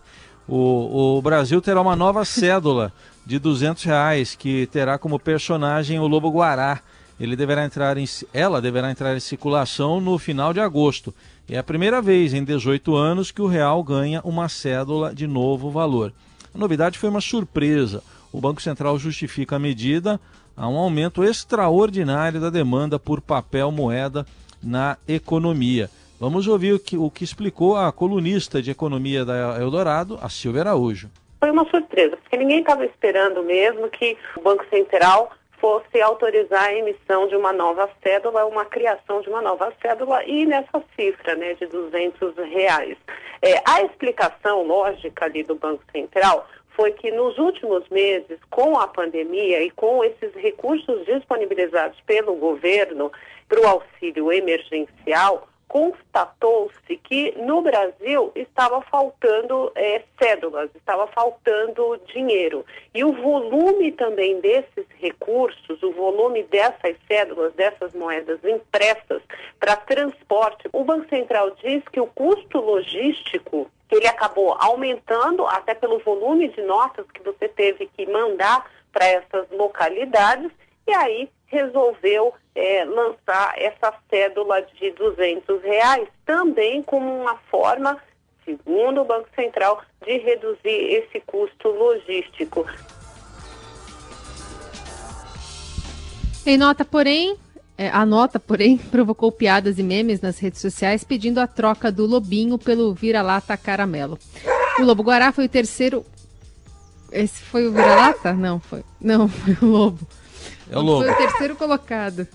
O, 0.48 1.18
o 1.18 1.22
Brasil 1.22 1.62
terá 1.62 1.80
uma 1.80 1.94
nova 1.94 2.24
cédula 2.24 2.92
de 3.24 3.38
200 3.38 3.84
reais 3.84 4.34
que 4.34 4.66
terá 4.66 4.98
como 4.98 5.20
personagem 5.20 6.00
o 6.00 6.08
Lobo 6.08 6.28
Guará 6.32 6.80
ele 7.20 7.36
deverá 7.36 7.64
entrar 7.64 7.98
em, 7.98 8.06
ela 8.32 8.62
deverá 8.62 8.90
entrar 8.90 9.14
em 9.14 9.20
circulação 9.20 10.00
no 10.00 10.18
final 10.18 10.54
de 10.54 10.60
agosto. 10.60 11.14
É 11.46 11.58
a 11.58 11.62
primeira 11.62 12.00
vez 12.00 12.32
em 12.32 12.42
18 12.42 12.96
anos 12.96 13.30
que 13.30 13.42
o 13.42 13.46
real 13.46 13.82
ganha 13.84 14.22
uma 14.24 14.48
cédula 14.48 15.14
de 15.14 15.26
novo 15.26 15.70
valor. 15.70 16.12
A 16.54 16.58
novidade 16.58 16.98
foi 16.98 17.10
uma 17.10 17.20
surpresa. 17.20 18.02
o 18.32 18.40
Banco 18.40 18.62
Central 18.62 18.98
justifica 18.98 19.56
a 19.56 19.58
medida 19.58 20.18
a 20.56 20.66
um 20.68 20.76
aumento 20.76 21.22
extraordinário 21.22 22.40
da 22.40 22.48
demanda 22.48 22.98
por 22.98 23.20
papel 23.20 23.70
moeda 23.70 24.26
na 24.62 24.96
economia. 25.06 25.90
Vamos 26.18 26.46
ouvir 26.46 26.74
o 26.74 26.78
que, 26.78 26.96
o 26.96 27.10
que 27.10 27.24
explicou 27.24 27.76
a 27.76 27.90
colunista 27.92 28.60
de 28.62 28.70
economia 28.70 29.24
da 29.24 29.58
Eldorado, 29.60 30.18
a 30.22 30.28
Silvia 30.28 30.62
Araújo. 30.62 31.10
Foi 31.38 31.50
uma 31.50 31.64
surpresa, 31.70 32.16
porque 32.18 32.36
ninguém 32.36 32.60
estava 32.60 32.84
esperando 32.84 33.42
mesmo 33.42 33.88
que 33.88 34.16
o 34.36 34.42
Banco 34.42 34.64
Central 34.68 35.32
fosse 35.60 36.00
autorizar 36.00 36.64
a 36.64 36.74
emissão 36.74 37.28
de 37.28 37.36
uma 37.36 37.52
nova 37.52 37.88
cédula, 38.02 38.46
uma 38.46 38.64
criação 38.64 39.20
de 39.20 39.28
uma 39.28 39.42
nova 39.42 39.72
cédula 39.80 40.24
e 40.24 40.46
nessa 40.46 40.82
cifra 40.96 41.34
né, 41.36 41.54
de 41.54 41.66
200 41.66 42.34
reais. 42.36 42.96
É, 43.42 43.62
a 43.64 43.82
explicação 43.82 44.62
lógica 44.62 45.26
ali 45.26 45.42
do 45.42 45.54
Banco 45.54 45.84
Central 45.92 46.48
foi 46.74 46.92
que 46.92 47.10
nos 47.10 47.36
últimos 47.38 47.86
meses, 47.90 48.38
com 48.48 48.78
a 48.78 48.88
pandemia 48.88 49.62
e 49.62 49.70
com 49.70 50.02
esses 50.02 50.34
recursos 50.34 51.04
disponibilizados 51.04 52.00
pelo 52.06 52.34
governo 52.36 53.12
para 53.48 53.60
o 53.60 53.66
auxílio 53.66 54.32
emergencial, 54.32 55.46
constatou-se 55.70 56.96
que 56.96 57.32
no 57.38 57.62
Brasil 57.62 58.32
estava 58.34 58.82
faltando 58.82 59.70
é, 59.76 60.02
cédulas, 60.20 60.68
estava 60.74 61.06
faltando 61.06 61.96
dinheiro. 62.12 62.66
E 62.92 63.04
o 63.04 63.12
volume 63.12 63.92
também 63.92 64.40
desses 64.40 64.84
recursos, 64.98 65.80
o 65.80 65.92
volume 65.92 66.42
dessas 66.42 66.96
cédulas, 67.06 67.54
dessas 67.54 67.94
moedas 67.94 68.40
impressas 68.44 69.22
para 69.60 69.76
transporte, 69.76 70.68
o 70.72 70.82
Banco 70.82 71.08
Central 71.08 71.52
diz 71.62 71.84
que 71.84 72.00
o 72.00 72.06
custo 72.08 72.58
logístico 72.58 73.70
ele 73.92 74.08
acabou 74.08 74.56
aumentando 74.58 75.46
até 75.46 75.72
pelo 75.72 76.00
volume 76.00 76.48
de 76.48 76.62
notas 76.62 77.06
que 77.12 77.22
você 77.22 77.48
teve 77.48 77.86
que 77.96 78.06
mandar 78.06 78.68
para 78.92 79.06
essas 79.06 79.48
localidades 79.52 80.50
e 80.86 80.92
aí 80.92 81.30
resolveu 81.50 82.32
é, 82.54 82.84
lançar 82.84 83.54
essa 83.56 83.92
cédula 84.08 84.62
de 84.62 84.90
200 84.92 85.62
reais, 85.62 86.08
também 86.24 86.82
como 86.82 87.22
uma 87.22 87.36
forma, 87.50 87.98
segundo 88.44 89.02
o 89.02 89.04
Banco 89.04 89.28
Central, 89.34 89.82
de 90.04 90.16
reduzir 90.18 90.58
esse 90.64 91.20
custo 91.20 91.68
logístico. 91.68 92.64
Em 96.46 96.56
nota, 96.56 96.84
porém, 96.84 97.36
é, 97.76 97.88
a 97.88 98.06
nota, 98.06 98.38
porém, 98.38 98.78
provocou 98.90 99.32
piadas 99.32 99.78
e 99.78 99.82
memes 99.82 100.20
nas 100.20 100.38
redes 100.38 100.60
sociais 100.60 101.02
pedindo 101.02 101.38
a 101.38 101.46
troca 101.46 101.90
do 101.90 102.06
lobinho 102.06 102.58
pelo 102.58 102.94
vira-lata 102.94 103.56
caramelo. 103.56 104.18
O 104.78 104.82
Lobo 104.82 105.02
Guará 105.02 105.32
foi 105.32 105.46
o 105.46 105.48
terceiro. 105.48 106.04
Esse 107.12 107.42
foi 107.42 107.66
o 107.66 107.72
vira-lata? 107.72 108.32
Não, 108.32 108.60
foi. 108.60 108.84
Não, 109.00 109.28
foi 109.28 109.56
o 109.60 109.66
Lobo. 109.70 110.06
É 110.70 110.78
o 110.78 110.82
Lobo. 110.82 111.04
Foi 111.04 111.12
o 111.12 111.16
terceiro 111.16 111.56
colocado. 111.56 112.26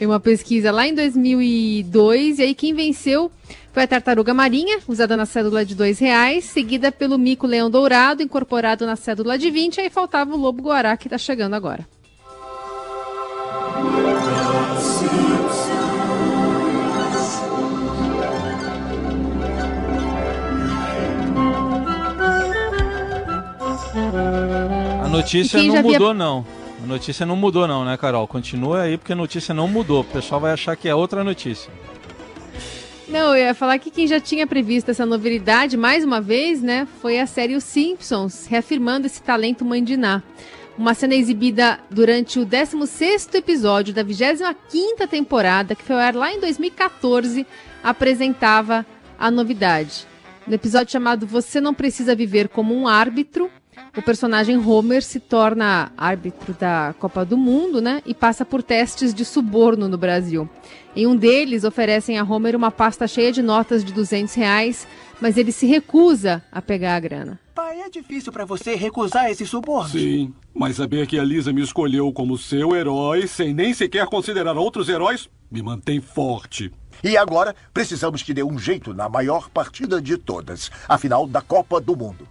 Em 0.00 0.06
uma 0.06 0.18
pesquisa 0.18 0.72
lá 0.72 0.86
em 0.86 0.94
2002, 0.94 2.40
e 2.40 2.42
aí 2.42 2.54
quem 2.54 2.74
venceu 2.74 3.30
foi 3.72 3.84
a 3.84 3.86
tartaruga 3.86 4.34
marinha, 4.34 4.80
usada 4.88 5.16
na 5.16 5.24
cédula 5.24 5.64
de 5.64 5.74
dois 5.74 6.00
reais, 6.00 6.44
seguida 6.44 6.90
pelo 6.90 7.16
mico-leão 7.16 7.70
dourado, 7.70 8.22
incorporado 8.22 8.84
na 8.84 8.96
cédula 8.96 9.38
de 9.38 9.50
20, 9.50 9.80
aí 9.80 9.90
faltava 9.90 10.34
o 10.34 10.36
lobo-guará, 10.36 10.96
que 10.96 11.06
está 11.06 11.16
chegando 11.16 11.54
agora. 11.54 11.86
A 25.04 25.08
notícia 25.08 25.62
não 25.62 25.82
mudou, 25.82 26.12
não. 26.12 26.44
A 26.84 26.86
notícia 26.86 27.24
não 27.24 27.34
mudou, 27.34 27.66
não, 27.66 27.82
né, 27.82 27.96
Carol? 27.96 28.28
Continua 28.28 28.82
aí 28.82 28.98
porque 28.98 29.14
a 29.14 29.16
notícia 29.16 29.54
não 29.54 29.66
mudou. 29.66 30.02
O 30.02 30.04
pessoal 30.04 30.38
vai 30.38 30.52
achar 30.52 30.76
que 30.76 30.86
é 30.86 30.94
outra 30.94 31.24
notícia. 31.24 31.72
Não, 33.08 33.34
eu 33.34 33.46
ia 33.46 33.54
falar 33.54 33.78
que 33.78 33.90
quem 33.90 34.06
já 34.06 34.20
tinha 34.20 34.46
previsto 34.46 34.90
essa 34.90 35.06
novidade, 35.06 35.78
mais 35.78 36.04
uma 36.04 36.20
vez, 36.20 36.60
né, 36.60 36.86
foi 37.00 37.18
a 37.18 37.26
série 37.26 37.56
Os 37.56 37.64
Simpsons, 37.64 38.44
reafirmando 38.46 39.06
esse 39.06 39.22
talento 39.22 39.64
mandiná. 39.64 40.22
Uma 40.76 40.92
cena 40.92 41.14
exibida 41.14 41.80
durante 41.90 42.38
o 42.38 42.44
16º 42.44 43.34
episódio 43.34 43.94
da 43.94 44.04
25ª 44.04 45.08
temporada, 45.08 45.74
que 45.74 45.82
foi 45.82 45.96
ao 45.96 46.02
ar 46.02 46.14
lá 46.14 46.34
em 46.34 46.38
2014, 46.38 47.46
apresentava 47.82 48.84
a 49.18 49.30
novidade. 49.30 50.06
No 50.46 50.52
episódio 50.52 50.92
chamado 50.92 51.26
Você 51.26 51.62
Não 51.62 51.72
Precisa 51.72 52.14
Viver 52.14 52.48
Como 52.48 52.74
um 52.74 52.86
Árbitro, 52.86 53.50
o 53.96 54.02
personagem 54.02 54.56
Homer 54.56 55.02
se 55.02 55.20
torna 55.20 55.92
árbitro 55.96 56.54
da 56.54 56.94
Copa 56.98 57.24
do 57.24 57.36
Mundo, 57.36 57.80
né? 57.80 58.02
E 58.04 58.14
passa 58.14 58.44
por 58.44 58.62
testes 58.62 59.14
de 59.14 59.24
suborno 59.24 59.88
no 59.88 59.96
Brasil. 59.96 60.48
Em 60.96 61.06
um 61.06 61.16
deles, 61.16 61.64
oferecem 61.64 62.18
a 62.18 62.24
Homer 62.24 62.56
uma 62.56 62.70
pasta 62.70 63.06
cheia 63.06 63.32
de 63.32 63.42
notas 63.42 63.84
de 63.84 63.92
200 63.92 64.34
reais, 64.34 64.86
mas 65.20 65.36
ele 65.36 65.52
se 65.52 65.66
recusa 65.66 66.42
a 66.50 66.60
pegar 66.60 66.96
a 66.96 67.00
grana. 67.00 67.40
Pai, 67.54 67.80
é 67.80 67.88
difícil 67.88 68.32
para 68.32 68.44
você 68.44 68.74
recusar 68.74 69.30
esse 69.30 69.46
suborno. 69.46 69.90
Sim, 69.90 70.34
mas 70.52 70.76
saber 70.76 71.06
que 71.06 71.18
a 71.18 71.24
Lisa 71.24 71.52
me 71.52 71.62
escolheu 71.62 72.12
como 72.12 72.36
seu 72.36 72.74
herói, 72.74 73.26
sem 73.26 73.54
nem 73.54 73.72
sequer 73.72 74.06
considerar 74.06 74.56
outros 74.56 74.88
heróis, 74.88 75.28
me 75.50 75.62
mantém 75.62 76.00
forte. 76.00 76.72
E 77.02 77.16
agora 77.16 77.54
precisamos 77.72 78.22
que 78.22 78.34
dê 78.34 78.42
um 78.42 78.58
jeito 78.58 78.92
na 78.92 79.08
maior 79.08 79.48
partida 79.50 80.00
de 80.00 80.16
todas, 80.16 80.70
a 80.88 80.98
final 80.98 81.26
da 81.26 81.40
Copa 81.40 81.80
do 81.80 81.96
Mundo. 81.96 82.26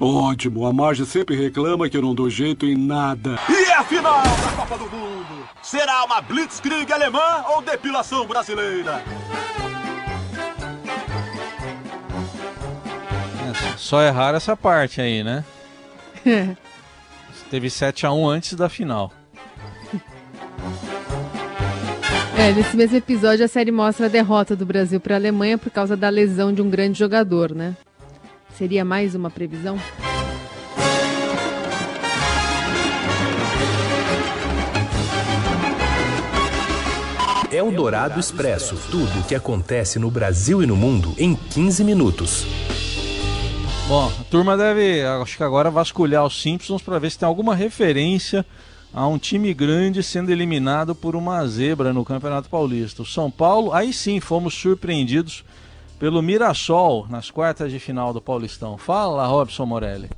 Ótimo, 0.00 0.64
a 0.64 0.72
Marge 0.72 1.04
sempre 1.04 1.36
reclama 1.36 1.86
que 1.86 1.94
eu 1.94 2.00
não 2.00 2.14
dou 2.14 2.30
jeito 2.30 2.64
em 2.64 2.74
nada. 2.74 3.38
E 3.50 3.70
a 3.70 3.84
final 3.84 4.22
da 4.22 4.56
Copa 4.56 4.78
do 4.78 4.90
Mundo? 4.90 5.46
Será 5.62 6.04
uma 6.04 6.22
Blitzkrieg 6.22 6.90
alemã 6.90 7.44
ou 7.50 7.60
depilação 7.60 8.26
brasileira? 8.26 9.04
É, 13.44 13.76
só 13.76 14.00
errar 14.02 14.34
essa 14.34 14.56
parte 14.56 15.02
aí, 15.02 15.22
né? 15.22 15.44
Teve 17.50 17.68
7 17.68 18.06
a 18.06 18.12
1 18.12 18.26
antes 18.26 18.54
da 18.54 18.70
final. 18.70 19.12
É, 22.38 22.52
nesse 22.52 22.74
mesmo 22.74 22.96
episódio 22.96 23.44
a 23.44 23.48
série 23.48 23.70
mostra 23.70 24.06
a 24.06 24.08
derrota 24.08 24.56
do 24.56 24.64
Brasil 24.64 24.98
para 24.98 25.14
a 25.14 25.18
Alemanha 25.18 25.58
por 25.58 25.70
causa 25.70 25.94
da 25.94 26.08
lesão 26.08 26.54
de 26.54 26.62
um 26.62 26.70
grande 26.70 26.98
jogador, 26.98 27.54
né? 27.54 27.76
Seria 28.60 28.84
mais 28.84 29.14
uma 29.14 29.30
previsão? 29.30 29.78
É 37.50 37.62
o 37.62 37.70
Dourado 37.70 38.20
Expresso. 38.20 38.76
Tudo 38.90 39.18
o 39.18 39.24
que 39.24 39.34
acontece 39.34 39.98
no 39.98 40.10
Brasil 40.10 40.62
e 40.62 40.66
no 40.66 40.76
mundo 40.76 41.14
em 41.16 41.34
15 41.34 41.82
minutos. 41.82 42.44
Bom, 43.88 44.12
a 44.20 44.24
turma 44.24 44.58
deve, 44.58 45.06
acho 45.06 45.38
que 45.38 45.42
agora, 45.42 45.70
vasculhar 45.70 46.26
os 46.26 46.42
Simpsons 46.42 46.82
para 46.82 46.98
ver 46.98 47.10
se 47.12 47.18
tem 47.18 47.26
alguma 47.26 47.54
referência 47.54 48.44
a 48.92 49.06
um 49.06 49.16
time 49.16 49.54
grande 49.54 50.02
sendo 50.02 50.30
eliminado 50.30 50.94
por 50.94 51.16
uma 51.16 51.46
zebra 51.46 51.94
no 51.94 52.04
Campeonato 52.04 52.50
Paulista. 52.50 53.00
O 53.00 53.06
São 53.06 53.30
Paulo, 53.30 53.72
aí 53.72 53.90
sim 53.90 54.20
fomos 54.20 54.52
surpreendidos 54.52 55.44
pelo 56.00 56.22
Mirassol 56.22 57.06
nas 57.10 57.30
quartas 57.30 57.70
de 57.70 57.78
final 57.78 58.14
do 58.14 58.22
Paulistão. 58.22 58.78
Fala, 58.78 59.26
Robson 59.26 59.66
Morelli. 59.66 60.08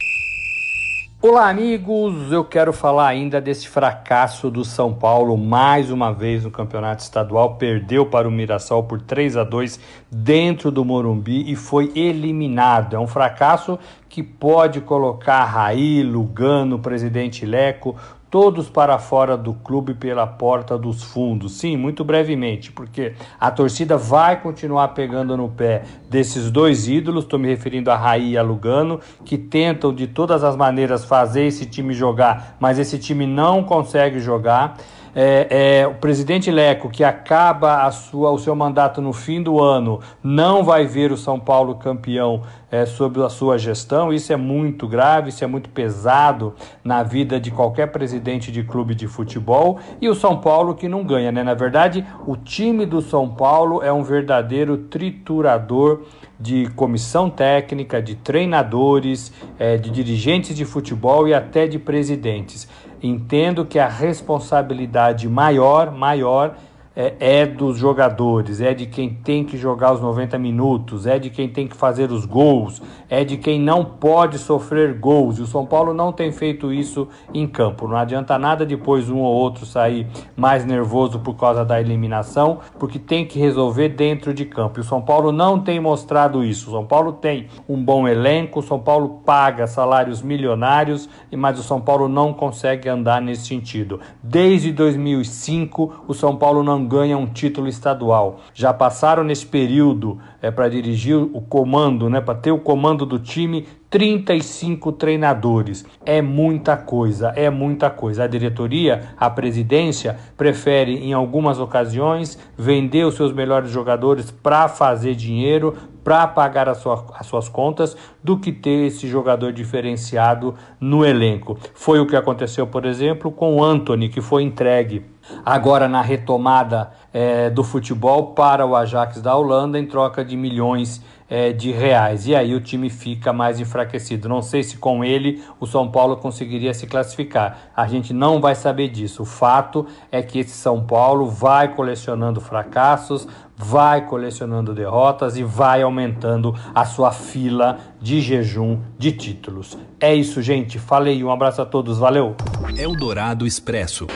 Olá, 1.20 1.48
amigos. 1.48 2.30
Eu 2.30 2.44
quero 2.44 2.72
falar 2.72 3.08
ainda 3.08 3.40
desse 3.40 3.68
fracasso 3.68 4.48
do 4.48 4.64
São 4.64 4.94
Paulo 4.94 5.36
mais 5.36 5.90
uma 5.90 6.12
vez 6.12 6.44
no 6.44 6.52
Campeonato 6.52 7.02
Estadual. 7.02 7.56
Perdeu 7.56 8.06
para 8.06 8.28
o 8.28 8.30
Mirassol 8.30 8.84
por 8.84 9.02
3 9.02 9.36
a 9.36 9.42
2 9.42 9.80
dentro 10.08 10.70
do 10.70 10.84
Morumbi 10.84 11.50
e 11.50 11.56
foi 11.56 11.90
eliminado. 11.96 12.94
É 12.94 12.98
um 13.00 13.08
fracasso 13.08 13.76
que 14.08 14.22
pode 14.22 14.80
colocar 14.82 15.44
Raí, 15.44 16.00
Lugano, 16.04 16.78
presidente 16.78 17.44
Leco, 17.44 17.96
todos 18.32 18.70
para 18.70 18.98
fora 18.98 19.36
do 19.36 19.52
clube 19.52 19.92
pela 19.92 20.26
porta 20.26 20.78
dos 20.78 21.02
fundos. 21.02 21.52
Sim, 21.58 21.76
muito 21.76 22.02
brevemente, 22.02 22.72
porque 22.72 23.12
a 23.38 23.50
torcida 23.50 23.98
vai 23.98 24.40
continuar 24.40 24.88
pegando 24.88 25.36
no 25.36 25.50
pé 25.50 25.82
desses 26.08 26.50
dois 26.50 26.88
ídolos, 26.88 27.24
estou 27.24 27.38
me 27.38 27.46
referindo 27.46 27.90
a 27.90 27.96
Raí 27.96 28.30
e 28.30 28.38
a 28.38 28.42
Lugano, 28.42 29.00
que 29.22 29.36
tentam 29.36 29.94
de 29.94 30.06
todas 30.06 30.42
as 30.42 30.56
maneiras 30.56 31.04
fazer 31.04 31.44
esse 31.44 31.66
time 31.66 31.92
jogar, 31.92 32.56
mas 32.58 32.78
esse 32.78 32.98
time 32.98 33.26
não 33.26 33.62
consegue 33.62 34.18
jogar. 34.18 34.78
É, 35.14 35.80
é, 35.82 35.86
o 35.86 35.94
presidente 35.94 36.50
Leco, 36.50 36.88
que 36.88 37.04
acaba 37.04 37.84
a 37.84 37.90
sua, 37.90 38.30
o 38.30 38.38
seu 38.38 38.54
mandato 38.54 39.02
no 39.02 39.12
fim 39.12 39.42
do 39.42 39.60
ano, 39.60 40.00
não 40.22 40.64
vai 40.64 40.86
ver 40.86 41.12
o 41.12 41.16
São 41.16 41.38
Paulo 41.38 41.74
campeão 41.74 42.42
é, 42.70 42.86
sob 42.86 43.22
a 43.22 43.28
sua 43.28 43.58
gestão. 43.58 44.12
Isso 44.12 44.32
é 44.32 44.36
muito 44.36 44.88
grave, 44.88 45.28
isso 45.28 45.44
é 45.44 45.46
muito 45.46 45.68
pesado 45.68 46.54
na 46.82 47.02
vida 47.02 47.38
de 47.38 47.50
qualquer 47.50 47.88
presidente 47.88 48.50
de 48.50 48.62
clube 48.62 48.94
de 48.94 49.06
futebol. 49.06 49.78
E 50.00 50.08
o 50.08 50.14
São 50.14 50.38
Paulo 50.38 50.74
que 50.74 50.88
não 50.88 51.04
ganha, 51.04 51.30
né? 51.30 51.42
Na 51.42 51.54
verdade, 51.54 52.06
o 52.26 52.34
time 52.34 52.86
do 52.86 53.02
São 53.02 53.28
Paulo 53.28 53.82
é 53.82 53.92
um 53.92 54.02
verdadeiro 54.02 54.78
triturador 54.78 56.02
de 56.40 56.68
comissão 56.70 57.30
técnica, 57.30 58.02
de 58.02 58.16
treinadores, 58.16 59.32
é, 59.58 59.76
de 59.76 59.90
dirigentes 59.90 60.56
de 60.56 60.64
futebol 60.64 61.28
e 61.28 61.34
até 61.34 61.68
de 61.68 61.78
presidentes. 61.78 62.66
Entendo 63.02 63.64
que 63.64 63.78
a 63.78 63.88
responsabilidade 63.88 65.28
maior, 65.28 65.90
maior 65.90 66.54
é, 66.94 67.14
é, 67.18 67.46
dos 67.46 67.78
jogadores, 67.78 68.60
é 68.60 68.74
de 68.74 68.86
quem 68.86 69.10
tem 69.10 69.44
que 69.44 69.56
jogar 69.56 69.92
os 69.92 70.00
90 70.00 70.38
minutos, 70.38 71.06
é 71.06 71.18
de 71.18 71.30
quem 71.30 71.48
tem 71.48 71.66
que 71.66 71.76
fazer 71.76 72.10
os 72.12 72.26
gols, 72.26 72.82
é 73.08 73.24
de 73.24 73.36
quem 73.36 73.60
não 73.60 73.84
pode 73.84 74.38
sofrer 74.38 74.98
gols. 74.98 75.38
E 75.38 75.42
o 75.42 75.46
São 75.46 75.64
Paulo 75.64 75.94
não 75.94 76.12
tem 76.12 76.30
feito 76.32 76.72
isso 76.72 77.08
em 77.32 77.46
campo. 77.46 77.88
Não 77.88 77.96
adianta 77.96 78.38
nada 78.38 78.66
depois 78.66 79.08
um 79.08 79.18
ou 79.18 79.34
outro 79.34 79.64
sair 79.64 80.06
mais 80.36 80.64
nervoso 80.64 81.18
por 81.18 81.34
causa 81.34 81.64
da 81.64 81.80
eliminação, 81.80 82.58
porque 82.78 82.98
tem 82.98 83.24
que 83.24 83.38
resolver 83.38 83.88
dentro 83.90 84.34
de 84.34 84.44
campo. 84.44 84.78
E 84.78 84.82
o 84.82 84.84
São 84.84 85.00
Paulo 85.00 85.32
não 85.32 85.58
tem 85.58 85.80
mostrado 85.80 86.44
isso. 86.44 86.68
O 86.68 86.72
São 86.72 86.84
Paulo 86.84 87.12
tem 87.12 87.46
um 87.68 87.82
bom 87.82 88.06
elenco, 88.06 88.60
o 88.60 88.62
São 88.62 88.78
Paulo 88.78 89.22
paga 89.24 89.66
salários 89.66 90.20
milionários, 90.20 91.08
mas 91.34 91.58
o 91.58 91.62
São 91.62 91.80
Paulo 91.80 92.08
não 92.08 92.32
consegue 92.32 92.88
andar 92.88 93.20
nesse 93.22 93.46
sentido. 93.46 94.00
Desde 94.22 94.72
2005, 94.72 96.04
o 96.06 96.14
São 96.14 96.36
Paulo 96.36 96.62
não 96.62 96.81
ganha 96.86 97.16
um 97.16 97.26
título 97.26 97.68
estadual. 97.68 98.40
Já 98.54 98.72
passaram 98.72 99.24
nesse 99.24 99.46
período 99.46 100.18
é, 100.40 100.50
para 100.50 100.68
dirigir 100.68 101.16
o 101.16 101.40
comando, 101.40 102.08
né, 102.08 102.20
para 102.20 102.34
ter 102.34 102.50
o 102.50 102.58
comando 102.58 103.06
do 103.06 103.18
time, 103.18 103.66
35 103.92 104.90
treinadores. 104.92 105.84
É 106.04 106.22
muita 106.22 106.78
coisa, 106.78 107.28
é 107.36 107.50
muita 107.50 107.90
coisa. 107.90 108.24
A 108.24 108.26
diretoria, 108.26 109.10
a 109.18 109.28
presidência, 109.28 110.16
prefere 110.34 110.96
em 110.96 111.12
algumas 111.12 111.58
ocasiões 111.58 112.38
vender 112.56 113.04
os 113.04 113.14
seus 113.14 113.32
melhores 113.34 113.70
jogadores 113.70 114.30
para 114.30 114.66
fazer 114.66 115.14
dinheiro, 115.14 115.76
para 116.02 116.26
pagar 116.26 116.70
as, 116.70 116.78
sua, 116.78 117.04
as 117.14 117.26
suas 117.26 117.50
contas, 117.50 117.94
do 118.24 118.38
que 118.38 118.50
ter 118.50 118.86
esse 118.86 119.06
jogador 119.06 119.52
diferenciado 119.52 120.54
no 120.80 121.04
elenco. 121.04 121.58
Foi 121.74 122.00
o 122.00 122.06
que 122.06 122.16
aconteceu, 122.16 122.66
por 122.66 122.86
exemplo, 122.86 123.30
com 123.30 123.56
o 123.56 123.62
Anthony, 123.62 124.08
que 124.08 124.22
foi 124.22 124.42
entregue 124.42 125.04
agora 125.44 125.88
na 125.88 126.02
retomada 126.02 126.90
é, 127.12 127.50
do 127.50 127.62
futebol 127.62 128.28
para 128.28 128.66
o 128.66 128.74
Ajax 128.74 129.20
da 129.20 129.36
Holanda 129.36 129.78
em 129.78 129.86
troca 129.86 130.24
de 130.24 130.36
milhões 130.36 131.02
é, 131.32 131.50
de 131.50 131.70
reais. 131.72 132.26
E 132.26 132.34
aí 132.36 132.54
o 132.54 132.60
time 132.60 132.90
fica 132.90 133.32
mais 133.32 133.58
enfraquecido. 133.58 134.28
Não 134.28 134.42
sei 134.42 134.62
se 134.62 134.76
com 134.76 135.02
ele 135.02 135.42
o 135.58 135.66
São 135.66 135.90
Paulo 135.90 136.18
conseguiria 136.18 136.74
se 136.74 136.86
classificar. 136.86 137.70
A 137.74 137.86
gente 137.86 138.12
não 138.12 138.38
vai 138.38 138.54
saber 138.54 138.88
disso. 138.88 139.22
O 139.22 139.24
fato 139.24 139.86
é 140.10 140.20
que 140.20 140.40
esse 140.40 140.50
São 140.50 140.84
Paulo 140.84 141.26
vai 141.26 141.74
colecionando 141.74 142.38
fracassos, 142.38 143.26
vai 143.56 144.06
colecionando 144.06 144.74
derrotas 144.74 145.38
e 145.38 145.42
vai 145.42 145.80
aumentando 145.80 146.54
a 146.74 146.84
sua 146.84 147.12
fila 147.12 147.78
de 147.98 148.20
jejum 148.20 148.80
de 148.98 149.12
títulos. 149.12 149.78
É 149.98 150.14
isso, 150.14 150.42
gente. 150.42 150.78
Falei. 150.78 151.24
Um 151.24 151.30
abraço 151.30 151.62
a 151.62 151.64
todos. 151.64 151.96
Valeu. 151.96 152.36
Eldorado 152.76 153.46
Expresso. 153.46 154.06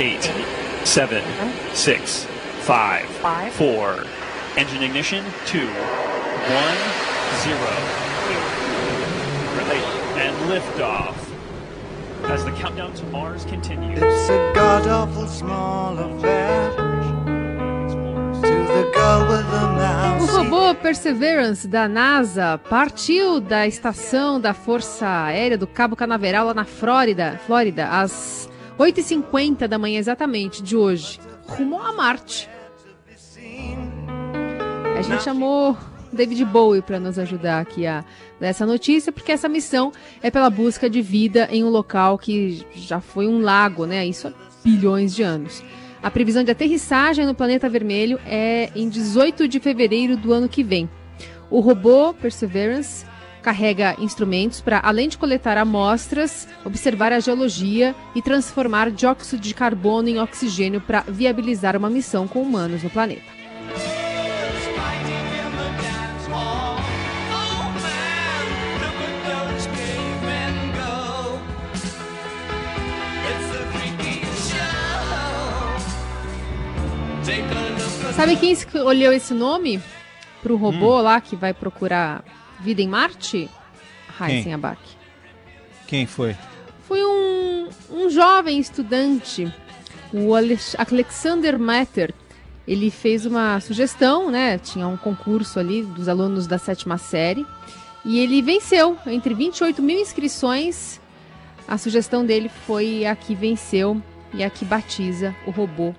8, 0.00 0.32
7, 0.86 1.22
6, 1.74 2.24
5, 2.62 3.06
4. 3.52 4.06
Engine 4.56 4.82
ignition 4.82 5.22
2, 5.44 5.58
1, 5.58 5.66
0. 5.68 5.76
And 10.16 10.34
liftoff. 10.48 11.14
As 12.30 12.42
the 12.46 12.52
countdown 12.52 12.94
to 12.94 13.04
Mars 13.08 13.44
continues. 13.44 13.98
It's 14.00 14.30
a 14.30 14.52
god 14.54 14.86
awful 14.86 15.26
small 15.26 15.98
affair. 15.98 16.70
To 18.40 18.48
the 18.72 18.90
girl 18.94 19.28
with 19.28 19.44
the 19.50 19.60
O 20.22 20.26
robô 20.26 20.74
Perseverance 20.76 21.68
da 21.68 21.86
NASA 21.86 22.58
partiu 22.70 23.38
da 23.38 23.66
estação 23.66 24.40
da 24.40 24.54
Força 24.54 25.26
Aérea 25.26 25.58
do 25.58 25.66
Cabo 25.66 25.94
Canaveral 25.94 26.46
lá 26.46 26.54
na 26.54 26.64
Flórida, 26.64 27.38
Flórida, 27.46 27.86
às 27.86 28.49
8h50 28.80 29.68
da 29.68 29.78
manhã 29.78 29.98
exatamente 29.98 30.62
de 30.62 30.74
hoje, 30.74 31.20
rumo 31.46 31.78
a 31.78 31.92
Marte. 31.92 32.48
A 34.96 35.02
gente 35.02 35.22
chamou 35.22 35.76
David 36.10 36.42
Bowie 36.46 36.80
para 36.80 36.98
nos 36.98 37.18
ajudar 37.18 37.60
aqui 37.60 37.86
a 37.86 38.02
essa 38.40 38.64
notícia, 38.64 39.12
porque 39.12 39.32
essa 39.32 39.50
missão 39.50 39.92
é 40.22 40.30
pela 40.30 40.48
busca 40.48 40.88
de 40.88 41.02
vida 41.02 41.46
em 41.50 41.62
um 41.62 41.68
local 41.68 42.16
que 42.16 42.66
já 42.74 43.02
foi 43.02 43.26
um 43.26 43.42
lago, 43.42 43.84
né? 43.84 44.06
Isso 44.06 44.28
há 44.28 44.32
bilhões 44.64 45.14
de 45.14 45.22
anos. 45.22 45.62
A 46.02 46.10
previsão 46.10 46.42
de 46.42 46.50
aterrissagem 46.50 47.26
no 47.26 47.34
planeta 47.34 47.68
vermelho 47.68 48.18
é 48.24 48.70
em 48.74 48.88
18 48.88 49.46
de 49.46 49.60
fevereiro 49.60 50.16
do 50.16 50.32
ano 50.32 50.48
que 50.48 50.62
vem. 50.62 50.88
O 51.50 51.60
robô 51.60 52.14
Perseverance 52.14 53.04
carrega 53.40 53.96
instrumentos 53.98 54.60
para, 54.60 54.78
além 54.80 55.08
de 55.08 55.18
coletar 55.18 55.56
amostras, 55.58 56.46
observar 56.64 57.12
a 57.12 57.20
geologia 57.20 57.94
e 58.14 58.22
transformar 58.22 58.90
dióxido 58.90 59.40
de 59.40 59.54
carbono 59.54 60.08
em 60.08 60.20
oxigênio 60.20 60.80
para 60.80 61.00
viabilizar 61.08 61.76
uma 61.76 61.90
missão 61.90 62.28
com 62.28 62.42
humanos 62.42 62.82
no 62.82 62.90
planeta. 62.90 63.40
Sabe 78.20 78.36
quem 78.36 78.52
escolheu 78.52 79.14
esse 79.14 79.32
nome 79.32 79.80
pro 80.42 80.56
robô 80.56 81.00
lá 81.00 81.20
que 81.22 81.34
vai 81.34 81.54
procurar 81.54 82.22
vida 82.60 82.82
em 82.82 82.88
Marte? 82.88 83.48
Heisen 84.20 84.54
Abac. 84.54 84.78
Quem 85.86 86.06
foi? 86.06 86.36
Foi 86.86 87.02
um, 87.04 87.68
um 87.90 88.10
jovem 88.10 88.58
estudante, 88.58 89.52
o 90.12 90.34
Alex- 90.34 90.76
Alexander 90.78 91.58
Matter. 91.58 92.12
Ele 92.66 92.90
fez 92.90 93.26
uma 93.26 93.58
sugestão, 93.60 94.30
né? 94.30 94.58
Tinha 94.58 94.86
um 94.86 94.96
concurso 94.96 95.58
ali 95.58 95.82
dos 95.82 96.08
alunos 96.08 96.46
da 96.46 96.58
sétima 96.58 96.98
série. 96.98 97.44
E 98.04 98.18
ele 98.20 98.40
venceu. 98.42 98.96
Entre 99.06 99.34
28 99.34 99.82
mil 99.82 99.98
inscrições, 99.98 101.00
a 101.66 101.76
sugestão 101.78 102.24
dele 102.24 102.48
foi 102.66 103.04
a 103.06 103.16
que 103.16 103.34
venceu 103.34 104.00
e 104.32 104.44
a 104.44 104.50
que 104.50 104.64
batiza 104.64 105.34
o 105.46 105.50
robô 105.50 105.94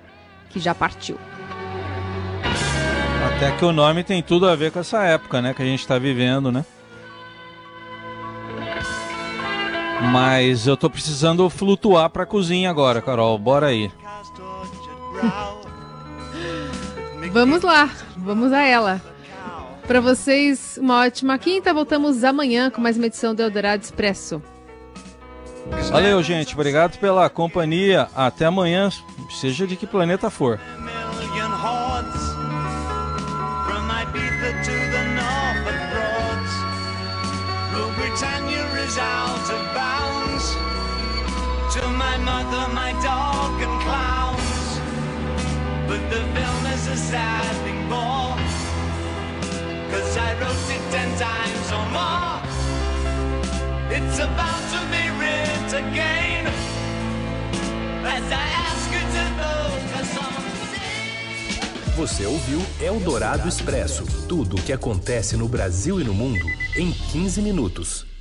que 0.50 0.58
já 0.58 0.74
partiu. 0.74 1.18
Até 3.42 3.56
que 3.56 3.64
o 3.64 3.72
nome 3.72 4.04
tem 4.04 4.22
tudo 4.22 4.48
a 4.48 4.54
ver 4.54 4.70
com 4.70 4.78
essa 4.78 5.02
época, 5.02 5.42
né? 5.42 5.52
Que 5.52 5.62
a 5.62 5.64
gente 5.64 5.80
está 5.80 5.98
vivendo, 5.98 6.52
né? 6.52 6.64
Mas 10.12 10.68
eu 10.68 10.76
tô 10.76 10.88
precisando 10.88 11.50
flutuar 11.50 12.08
pra 12.10 12.24
cozinha 12.24 12.70
agora, 12.70 13.02
Carol. 13.02 13.36
Bora 13.36 13.66
aí. 13.66 13.90
Vamos 17.32 17.62
lá, 17.62 17.90
vamos 18.16 18.52
a 18.52 18.62
ela. 18.62 19.02
Para 19.88 20.00
vocês, 20.00 20.78
uma 20.80 21.00
ótima 21.00 21.36
quinta. 21.36 21.74
Voltamos 21.74 22.22
amanhã 22.22 22.70
com 22.70 22.80
mais 22.80 22.96
uma 22.96 23.06
edição 23.06 23.34
do 23.34 23.42
Eldorado 23.42 23.82
Expresso. 23.82 24.40
Valeu, 25.90 26.22
gente. 26.22 26.54
Obrigado 26.54 26.96
pela 26.98 27.28
companhia. 27.28 28.08
Até 28.14 28.44
amanhã, 28.44 28.88
seja 29.32 29.66
de 29.66 29.74
que 29.74 29.84
planeta 29.84 30.30
for. 30.30 30.60
Thing 47.00 47.88
more. 47.88 48.36
Cause 49.90 50.16
I 50.16 50.34
wrote 50.40 50.70
it 50.70 50.82
ten 50.90 51.10
times 51.16 51.72
or 51.72 51.86
more. 51.90 52.42
It's 53.90 54.18
about 54.18 54.62
to 54.72 54.80
be 54.90 55.02
again. 55.74 56.46
As 58.04 58.24
I 58.30 58.46
ask 58.66 58.92
you 58.92 59.00
to 59.14 59.24
focus 59.40 60.16
on 60.18 60.32
Você 61.96 62.26
ouviu 62.26 62.60
Eldorado 62.80 63.48
Expresso 63.48 64.04
tudo 64.28 64.56
o 64.56 64.62
que 64.62 64.72
acontece 64.72 65.36
no 65.36 65.48
Brasil 65.48 66.00
e 66.00 66.04
no 66.04 66.12
mundo 66.12 66.46
em 66.76 66.90
15 66.90 67.40
minutos. 67.40 68.11